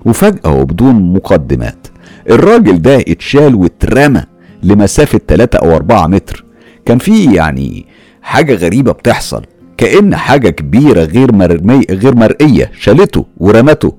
[0.05, 1.87] وفجأة وبدون مقدمات
[2.29, 4.23] الراجل ده اتشال واترمى
[4.63, 6.45] لمسافة 3 أو 4 متر.
[6.85, 7.85] كان في يعني
[8.21, 9.43] حاجة غريبة بتحصل
[9.77, 13.93] كأن حاجة كبيرة غير مرمي غير مرئية شالته ورمته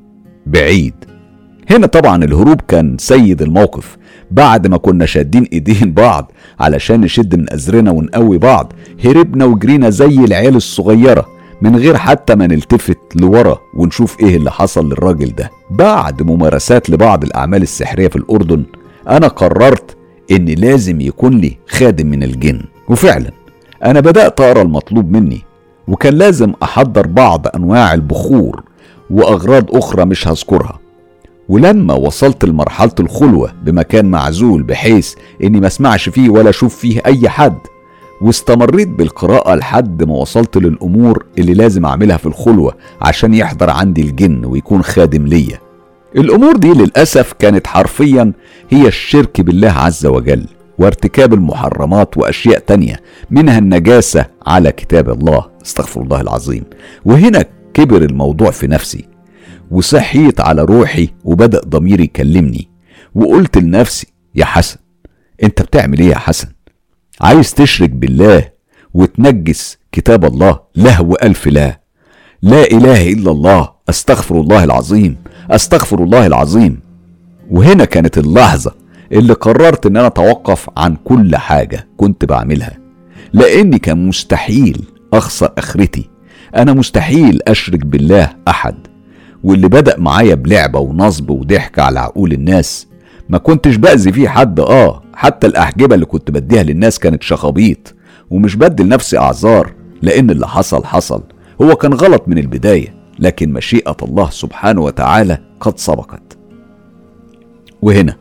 [0.47, 0.95] بعيد.
[1.71, 3.97] هنا طبعا الهروب كان سيد الموقف.
[4.31, 8.73] بعد ما كنا شادين إيدين بعض علشان نشد من أزرنا ونقوي بعض
[9.05, 11.27] هربنا وجرينا زي العيال الصغيرة
[11.63, 15.51] من غير حتى ما نلتفت لورا ونشوف إيه اللي حصل للراجل ده.
[15.71, 18.65] بعد ممارسات لبعض الأعمال السحرية في الأردن
[19.09, 19.97] أنا قررت
[20.31, 22.61] ان لازم يكون لي خادم من الجن.
[22.89, 23.31] وفعلا
[23.85, 25.41] أنا بدأت أقرأ المطلوب مني
[25.89, 28.63] وكان لازم أحضر بعض أنواع البخور
[29.11, 30.79] وأغراض أخرى مش هذكرها.
[31.49, 37.29] ولما وصلت لمرحلة الخلوة بمكان معزول بحيث إني ما أسمعش فيه ولا أشوف فيه أي
[37.29, 37.59] حد
[38.21, 44.45] واستمريت بالقراءة لحد ما وصلت للأمور اللي لازم أعملها في الخلوة عشان يحضر عندي الجن
[44.45, 45.59] ويكون خادم ليا.
[46.17, 48.33] الأمور دي للأسف كانت حرفيا
[48.71, 50.47] هي الشرك بالله عز وجل
[50.79, 56.65] وارتكاب المحرمات وأشياء تانية منها النجاسة على كتاب الله استغفر الله العظيم.
[57.05, 57.45] وهنا
[57.75, 59.05] كبر الموضوع في نفسي.
[59.71, 62.69] وصحيت على روحي وبدأ ضميري يكلمني.
[63.15, 64.79] وقلت لنفسي يا حسن
[65.43, 66.49] أنت بتعمل إيه يا حسن؟
[67.21, 68.49] عايز تشرك بالله
[68.95, 71.81] وتنجس كتاب الله له ألف لا.
[72.43, 75.17] لا إله إلا الله أستغفر الله العظيم
[75.51, 76.81] أستغفر الله العظيم.
[77.51, 78.75] وهنا كانت اللحظة
[79.13, 82.79] اللي قررت إن أنا أتوقف عن كل حاجة كنت بعملها.
[83.33, 86.11] لأني كان مستحيل أخسر آخرتي.
[86.57, 88.75] أنا مستحيل أشرك بالله أحد.
[89.45, 92.87] واللي بدأ معايا بلعبة ونصب وضحك على عقول الناس.
[93.29, 97.95] ما كنتش بأذي فيه حد آه حتى الأحجبة اللي كنت بديها للناس كانت شخابيط
[98.31, 99.73] ومش بدي لنفسي أعذار
[100.03, 101.23] لأن اللي حصل حصل.
[101.63, 106.39] هو كان غلط من البداية لكن مشيئة الله سبحانه وتعالى قد سبقت.
[107.83, 108.17] وهنا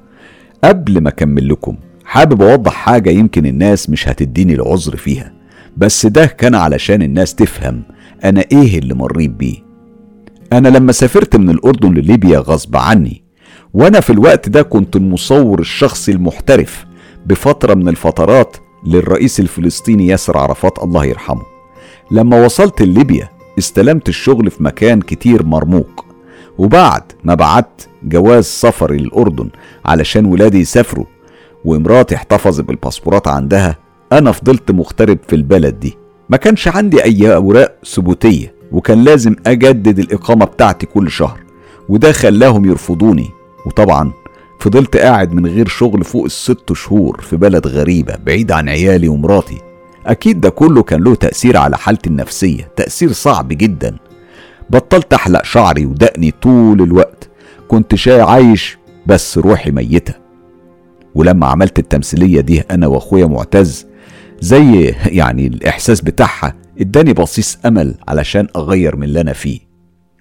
[0.63, 5.33] قبل ما أكمل لكم حابب أوضح حاجة يمكن الناس مش هتديني العذر فيها.
[5.77, 7.83] بس ده كان علشان الناس تفهم
[8.23, 9.66] أنا إيه اللي مريت بيه.
[10.53, 13.23] أنا لما سافرت من الأردن لليبيا غصب عني
[13.73, 16.85] وأنا في الوقت ده كنت المصور الشخصي المحترف
[17.25, 21.41] بفترة من الفترات للرئيس الفلسطيني ياسر عرفات الله يرحمه.
[22.11, 23.29] لما وصلت لليبيا
[23.59, 26.05] استلمت الشغل في مكان كتير مرموق
[26.57, 29.49] وبعد ما بعت جواز سفري للأردن
[29.85, 31.05] علشان ولادي يسافروا
[31.65, 33.77] ومراتي احتفظت بالباسبورات عندها
[34.11, 35.97] أنا فضلت مغترب في البلد دي.
[36.29, 38.56] ما كانش عندي أي أوراق ثبوتية.
[38.71, 41.39] وكان لازم أجدد الإقامة بتاعتي كل شهر
[41.89, 43.29] وده خلاهم يرفضوني.
[43.65, 44.11] وطبعا
[44.59, 49.57] فضلت قاعد من غير شغل فوق الست شهور في بلد غريبة بعيد عن عيالي ومراتي.
[50.05, 53.97] أكيد ده كله كان له تأثير على حالتي النفسية تأثير صعب جدا.
[54.69, 57.29] بطلت أحلق شعري ودقني طول الوقت.
[57.67, 60.13] كنت شاي عايش بس روحي ميتة.
[61.15, 63.85] ولما عملت التمثيلية دي أنا وأخويا معتز
[64.39, 69.59] زي يعني الإحساس بتاعها اداني بصيص أمل علشان أغير من اللي أنا فيه.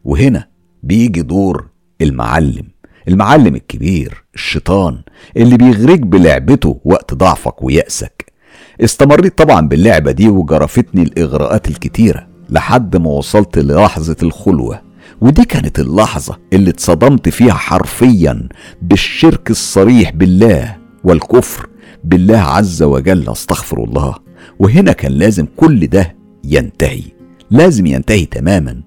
[0.04, 0.48] وهنا
[0.82, 1.66] بيجي دور
[2.02, 2.64] المعلم
[3.09, 4.98] المعلم الكبير الشيطان
[5.36, 8.32] اللي بيغريك بلعبته وقت ضعفك ويأسك.
[8.80, 14.82] استمريت طبعا باللعبة دي وجرفتني الإغراءات الكتيرة لحد ما وصلت للحظة الخلوة.
[15.20, 18.48] ودي كانت اللحظة اللي اتصدمت فيها حرفيا
[18.82, 21.68] بالشرك الصريح بالله والكفر
[22.04, 24.14] بالله عز وجل استغفر الله.
[24.59, 26.16] وهنا كان لازم كل ده
[26.49, 27.03] ينتهي.
[27.51, 28.80] لازم ينتهي تماما.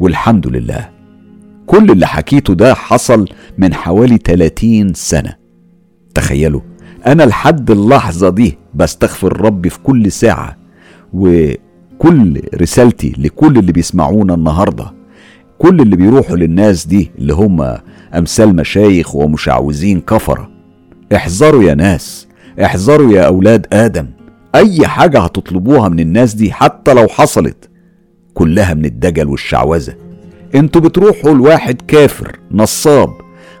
[0.00, 0.88] والحمد لله.
[1.66, 5.34] كل اللي حكيته ده حصل من حوالي 30 سنة.
[6.14, 6.60] تخيلوا
[7.06, 10.56] أنا لحد اللحظة دي بستغفر ربي في كل ساعة.
[11.12, 14.92] وكل رسالتي لكل اللي بيسمعونا النهارده.
[15.58, 17.76] كل اللي بيروحوا للناس دي اللي هم
[18.14, 20.50] أمثال مشايخ ومشعوذين كفرة.
[21.14, 22.28] احذروا يا ناس.
[22.64, 24.06] احذروا يا أولاد آدم.
[24.54, 27.70] أي حاجة هتطلبوها من الناس دي حتى لو حصلت
[28.34, 29.94] كلها من الدجل والشعوذة.
[30.54, 33.10] أنتوا بتروحوا لواحد كافر نصاب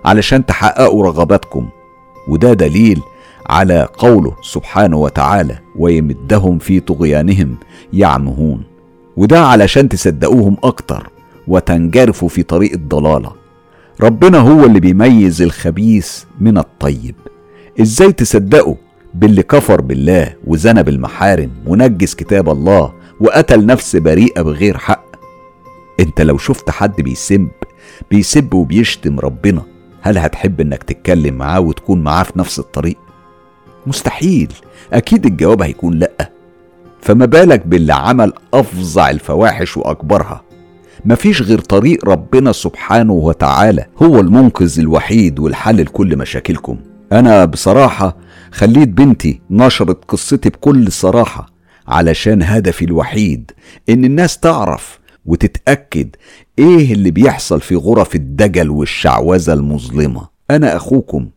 [0.04, 1.68] علشان تحققوا رغباتكم.
[2.28, 3.00] وده دليل
[3.46, 7.56] على قوله سبحانه وتعالى ويمدهم في طغيانهم
[7.92, 8.62] يعمهون
[9.16, 11.10] وده علشان تصدقوهم أكتر
[11.48, 13.32] وتنجرفوا في طريق الضلالة.
[14.00, 17.14] ربنا هو اللي بيميز الخبيث من الطيب.
[17.80, 18.76] إزاي تصدقوا؟
[19.14, 25.04] باللي كفر بالله وزنى بالمحارم ونجس كتاب الله وقتل نفس بريئة بغير حق.
[26.00, 27.48] انت لو شفت حد بيسب
[28.10, 29.62] بيسب وبيشتم ربنا
[30.00, 32.96] هل هتحب انك تتكلم معاه وتكون معاه في نفس الطريق؟
[33.86, 34.52] مستحيل.
[34.92, 36.30] أكيد الجواب هيكون لأ.
[37.00, 40.42] فما بالك باللي عمل أفظع الفواحش وأكبرها؟
[41.04, 46.76] مفيش غير طريق ربنا سبحانه وتعالى هو المنقذ الوحيد والحل لكل مشاكلكم.
[47.12, 48.16] أنا بصراحة
[48.52, 51.46] خليت بنتي نشرت قصتي بكل صراحة
[51.88, 53.50] علشان هدفي الوحيد
[53.88, 56.16] إن الناس تعرف وتتأكد
[56.58, 61.28] إيه اللي بيحصل في غرف الدجل والشعوذة المظلمة أنا أخوكم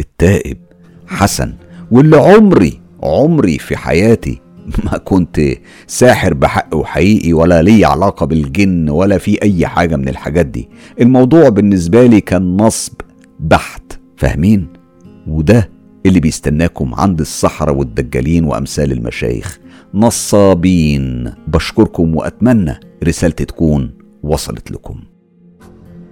[0.00, 0.58] التائب
[1.06, 1.54] حسن
[1.90, 4.40] واللي عمري عمري في حياتي
[4.84, 5.40] ما كنت
[5.86, 10.68] ساحر بحق وحقيقي ولا لي علاقة بالجن ولا في أي حاجة من الحاجات دي
[11.00, 12.92] الموضوع بالنسبة لي كان نصب
[13.40, 13.82] بحت
[14.16, 14.66] فاهمين؟
[15.26, 15.70] وده
[16.06, 19.58] اللي بيستناكم عند السحرة والدجالين وأمثال المشايخ.
[19.94, 21.32] نصابين.
[21.48, 23.90] بشكركم وأتمنى رسالتي تكون
[24.22, 25.00] وصلت لكم.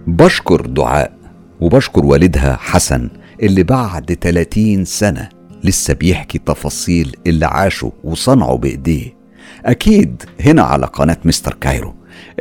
[0.06, 1.12] بشكر دعاء
[1.60, 3.10] وبشكر والدها حسن
[3.42, 5.28] اللي بعد 30 سنة
[5.64, 9.16] لسه بيحكي تفاصيل اللي عاشه وصنعه بإيديه.
[9.64, 11.94] أكيد هنا على قناة مستر كايرو.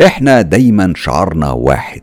[0.06, 2.02] إحنا دايما شعارنا واحد.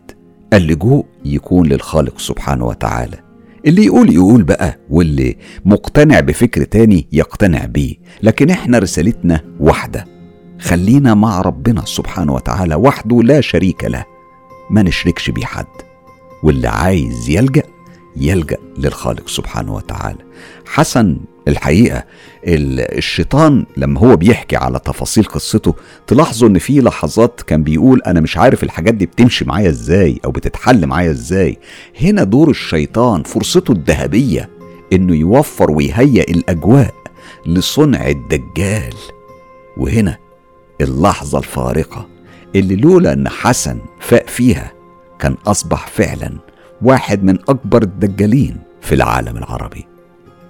[0.52, 3.27] اللجوء يكون للخالق سبحانه وتعالى.
[3.68, 7.94] اللي يقول يقول بقى واللي مقتنع بفكر تاني يقتنع بيه.
[8.22, 10.04] لكن إحنا رسالتنا واحدة.
[10.60, 14.04] خلينا مع ربنا سبحانه وتعالى وحده لا شريك له.
[14.70, 15.66] ما نشركش بيه حد.
[16.42, 17.62] واللي عايز يلجأ
[18.16, 20.18] يلجأ للخالق سبحانه وتعالى.
[20.66, 22.04] حسن الحقيقة
[22.44, 25.74] الشيطان لما هو بيحكي على تفاصيل قصته
[26.06, 30.30] تلاحظوا إن في لحظات كان بيقول أنا مش عارف الحاجات دي بتمشي معايا إزاي أو
[30.30, 31.58] بتتحل معايا إزاي.
[32.00, 34.48] هنا دور الشيطان فرصته الذهبية
[34.92, 36.94] إنه يوفر ويهيئ الأجواء
[37.46, 38.94] لصنع الدجال.
[39.76, 40.16] وهنا
[40.80, 42.08] اللحظة الفارقة
[42.56, 44.72] اللي لولا إن حسن فاق فيها
[45.18, 46.32] كان أصبح فعلا
[46.82, 49.87] واحد من أكبر الدجالين في العالم العربي.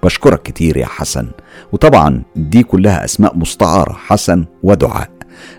[0.02, 1.28] بشكرك كتير يا حسن.
[1.72, 5.10] وطبعا دي كلها أسماء مستعارة حسن ودعاء.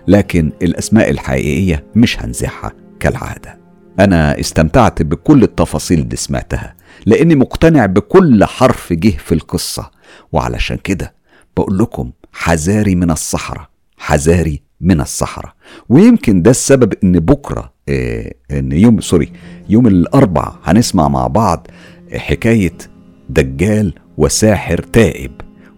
[0.08, 3.58] لكن الأسماء الحقيقية مش هنزعها كالعادة.
[4.00, 6.74] أنا استمتعت بكل التفاصيل اللي سمعتها
[7.06, 9.90] لأني مقتنع بكل حرف جه في القصة.
[10.32, 11.14] وعلشان كده
[11.56, 13.68] بقول لكم حذاري من الصحراء
[13.98, 15.52] حذاري من الصحراء.
[15.88, 19.32] ويمكن ده السبب إن بكرة آه إن يوم سوري
[19.68, 21.66] يوم الاربع هنسمع مع بعض
[22.14, 22.78] حكاية
[23.28, 25.32] دجال وساحر تائب.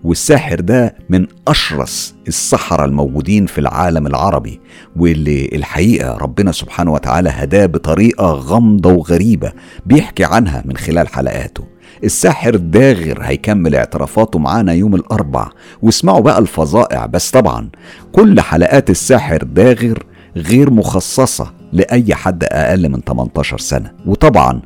[0.05, 4.61] والساحر ده من أشرس السحرة الموجودين في العالم العربي
[4.97, 9.53] واللي الحقيقة ربنا سبحانه وتعالى هداه بطريقة غامضة وغريبة
[9.87, 11.65] بيحكي عنها من خلال حلقاته.
[12.05, 15.49] الساحر داغر هيكمل اعترافاته معانا يوم الأربع.
[15.83, 17.69] واسمعوا بقى الفظائع بس طبعا
[18.13, 21.53] كل حلقات الساحر داغر غير مخصصة.
[21.73, 23.93] لأي حد أقل من 18 سنة.
[24.07, 24.61] وطبعا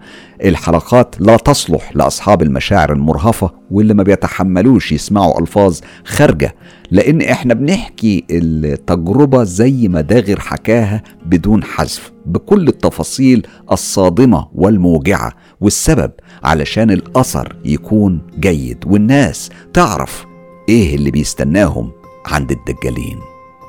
[0.45, 6.55] الحلقات لا تصلح لأصحاب المشاعر المرهفة واللي ما بيتحملوش يسمعوا ألفاظ خارجة.
[6.91, 15.33] لأن إحنا بنحكي التجربة زي ما داغر حكاها بدون حذف بكل التفاصيل الصادمة والموجعة.
[15.61, 16.11] والسبب
[16.45, 20.27] علشان الأثر يكون جيد والناس تعرف
[20.69, 21.91] إيه اللي بيستناهم
[22.27, 23.19] عند الدجالين.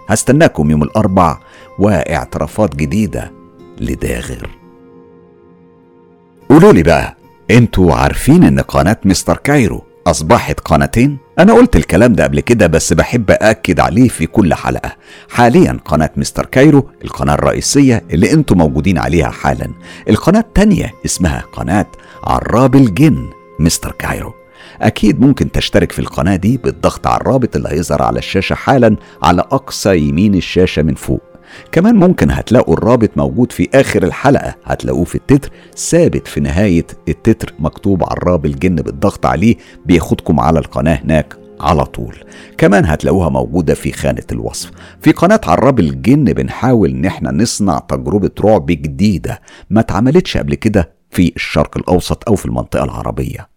[0.10, 1.38] هستناكم يوم الأربع
[1.80, 3.32] واعترافات جديدة
[3.80, 4.50] لداغر
[6.50, 7.18] قولوا لي بقى
[7.52, 12.94] أنتوا عارفين ان قناة مستر كايرو أصبحت قناتين؟ أنا قلت الكلام ده قبل كده بس
[12.94, 14.96] بحب أأكد عليه في كل حلقة.
[15.30, 19.68] حاليا قناة مستر كايرو القناة الرئيسية اللي أنتم موجودين عليها حالا.
[20.10, 21.86] القناة التانية اسمها قناة
[22.24, 24.34] عراب الجن مستر كايرو.
[24.82, 29.42] أكيد ممكن تشترك في القناة دي بالضغط على الرابط اللي هيظهر على الشاشة حالا على
[29.42, 31.22] أقصى يمين الشاشة من فوق.
[31.72, 34.56] كمان ممكن هتلاقوا الرابط موجود في آخر الحلقة.
[34.66, 39.56] هتلاقوه في التتر ثابت في نهاية التتر مكتوب عراب الجن بالضغط عليه
[39.86, 42.16] بياخدكم على القناة هناك على طول.
[42.58, 44.72] كمان هتلاقوها موجودة في خانة الوصف.
[45.02, 50.92] في قناة عراب الجن بنحاول إن إحنا نصنع تجربة رعب جديدة ما اتعملتش قبل كده
[51.12, 53.50] في الشرق الأوسط أو في المنطقة العربية.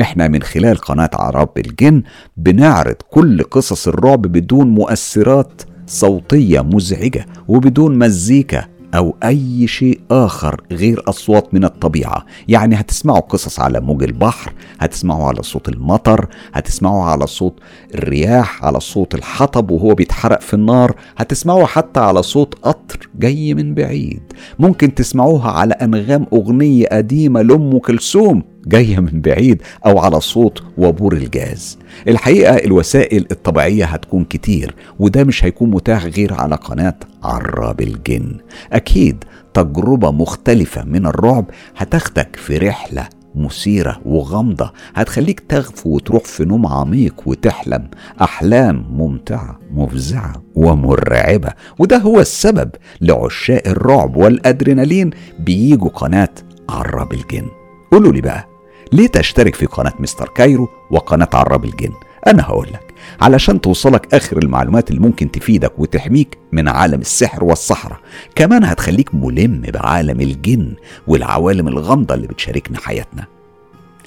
[0.00, 2.02] إحنا من خلال قناة عراب الجن
[2.36, 8.64] بنعرض كل قصص الرعب بدون مؤثرات صوتية مزعجة وبدون مزيكا
[8.94, 12.24] أو أي شيء آخر غير أصوات من الطبيعة.
[12.48, 17.58] يعني هتسمعوا قصص على موج البحر هتسمعوا على صوت المطر هتسمعوا على صوت
[17.94, 23.74] الرياح على صوت الحطب وهو بيتحرق في النار هتسمعوا حتى على صوت قطر جاي من
[23.74, 24.22] بعيد.
[24.58, 28.42] ممكن تسمعوها على أنغام أغنية قديمة لأم كلثوم.
[28.66, 31.78] جاية من بعيد أو على صوت وبور الجاز.
[32.08, 36.94] الحقيقة الوسائل الطبيعية هتكون كتير وده مش هيكون متاح غير على قناة
[37.24, 38.36] عراب الجن.
[38.72, 41.44] أكيد تجربة مختلفة من الرعب
[41.76, 47.88] هتاخدك في رحلة مثيرة وغامضة هتخليك تغفو وتروح في نوم عميق وتحلم.
[48.22, 51.48] أحلام ممتعة مفزعة ومرعبة
[51.78, 56.28] وده هو السبب لعشاق الرعب والأدرينالين بيجوا قناة
[56.70, 57.46] عراب الجن.
[57.92, 58.51] قولوا لي بقى
[58.92, 61.92] ليه تشترك في قناة مستر كايرو وقناة عراب الجن.
[62.26, 67.98] أنا هقول لك علشان توصلك آخر المعلومات اللي ممكن تفيدك وتحميك من عالم السحر والسحرة
[68.34, 70.74] كمان هتخليك ملم بعالم الجن
[71.06, 73.24] والعوالم الغامضة اللي بتشاركنا حياتنا.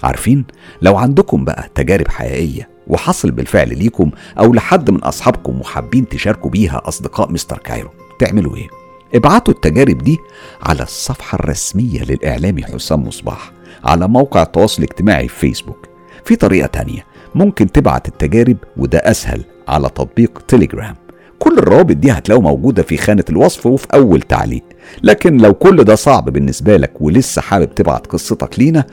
[0.04, 0.46] عارفين؟
[0.82, 6.82] لو عندكم بقى تجارب حقيقية وحصل بالفعل ليكم أو لحد من أصحابكم وحابين تشاركوا بيها
[6.86, 8.68] أصدقاء مستر كايرو تعملوا إيه؟
[9.16, 10.18] ابعتوا التجارب دي
[10.64, 13.52] على الصفحة الرسمية للإعلامي حسام مصباح.
[13.84, 15.90] على موقع التواصل الاجتماعي في فيسبوك
[16.26, 17.06] في طريقة تانية
[17.36, 20.96] ممكن تبعت التجارب وده أسهل على تطبيق تليجرام
[21.40, 24.64] كل الروابط دي هتلاقوا موجودة في خانة الوصف وفي أول تعليق.
[25.04, 28.84] لكن لو كل ده صعب بالنسبة لك ولسه حابب تبعت قصتك لينا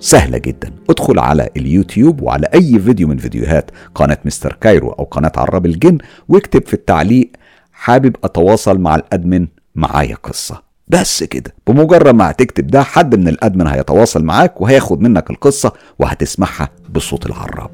[0.00, 0.72] سهلة جدا.
[0.90, 5.98] ادخل على اليوتيوب وعلى أي فيديو من فيديوهات قناة مستر كايرو أو قناة عراب الجن
[6.28, 7.30] واكتب في التعليق
[7.72, 10.67] حابب أتواصل مع ال admin معايا قصة.
[10.90, 11.54] بس كده.
[11.66, 17.26] بمجرد ما هتكتب ده حد من ال admin هيتواصل معاك وهياخد منك القصة وهتسمعها بصوت
[17.26, 17.70] العراب.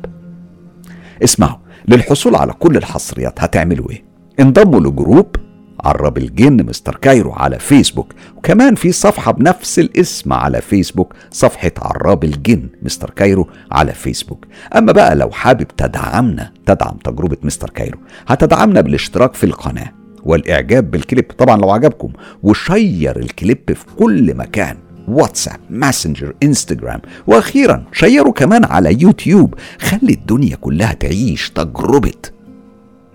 [1.24, 1.58] اسمعوا
[1.88, 4.04] للحصول على كل الحصريات هتعملوا إيه؟
[4.40, 5.36] انضموا ل group
[5.84, 12.24] عراب الجن مستر كايرو على فيسبوك وكمان في صفحة بنفس الاسم على فيسبوك صفحة عراب
[12.24, 14.46] الجن مستر كايرو على فيسبوك.
[14.76, 17.98] أما بقى لو حابب تدعمنا تدعم تجربة مستر كايرو.
[18.28, 19.92] هتدعمنا بالاشتراك في القناة.
[20.24, 21.32] والإعجاب بالكليب.
[21.38, 24.76] طبعا لو عجبكم و share الكليب في كل مكان.
[25.08, 29.54] واتساب ماسنجر انستجرام وأخيرا شيروا كمان على يوتيوب.
[29.78, 32.12] خلي الدنيا كلها تعيش تجربة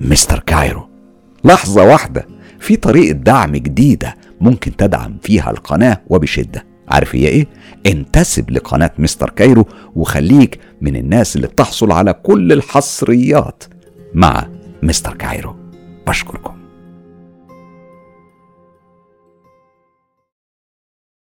[0.01, 0.89] مستر كايرو.
[1.43, 2.27] لحظة واحدة
[2.59, 6.65] في طريقة دعم جديدة ممكن تدعم فيها القناة وبشدة.
[6.87, 7.47] عارف هي إيه؟
[7.85, 13.63] انتسب لقناة مستر كايرو وخليك من الناس اللي بتحصل على كل الحصريات
[14.13, 14.47] مع
[14.83, 15.55] مستر كايرو.
[16.07, 16.58] بشكركم.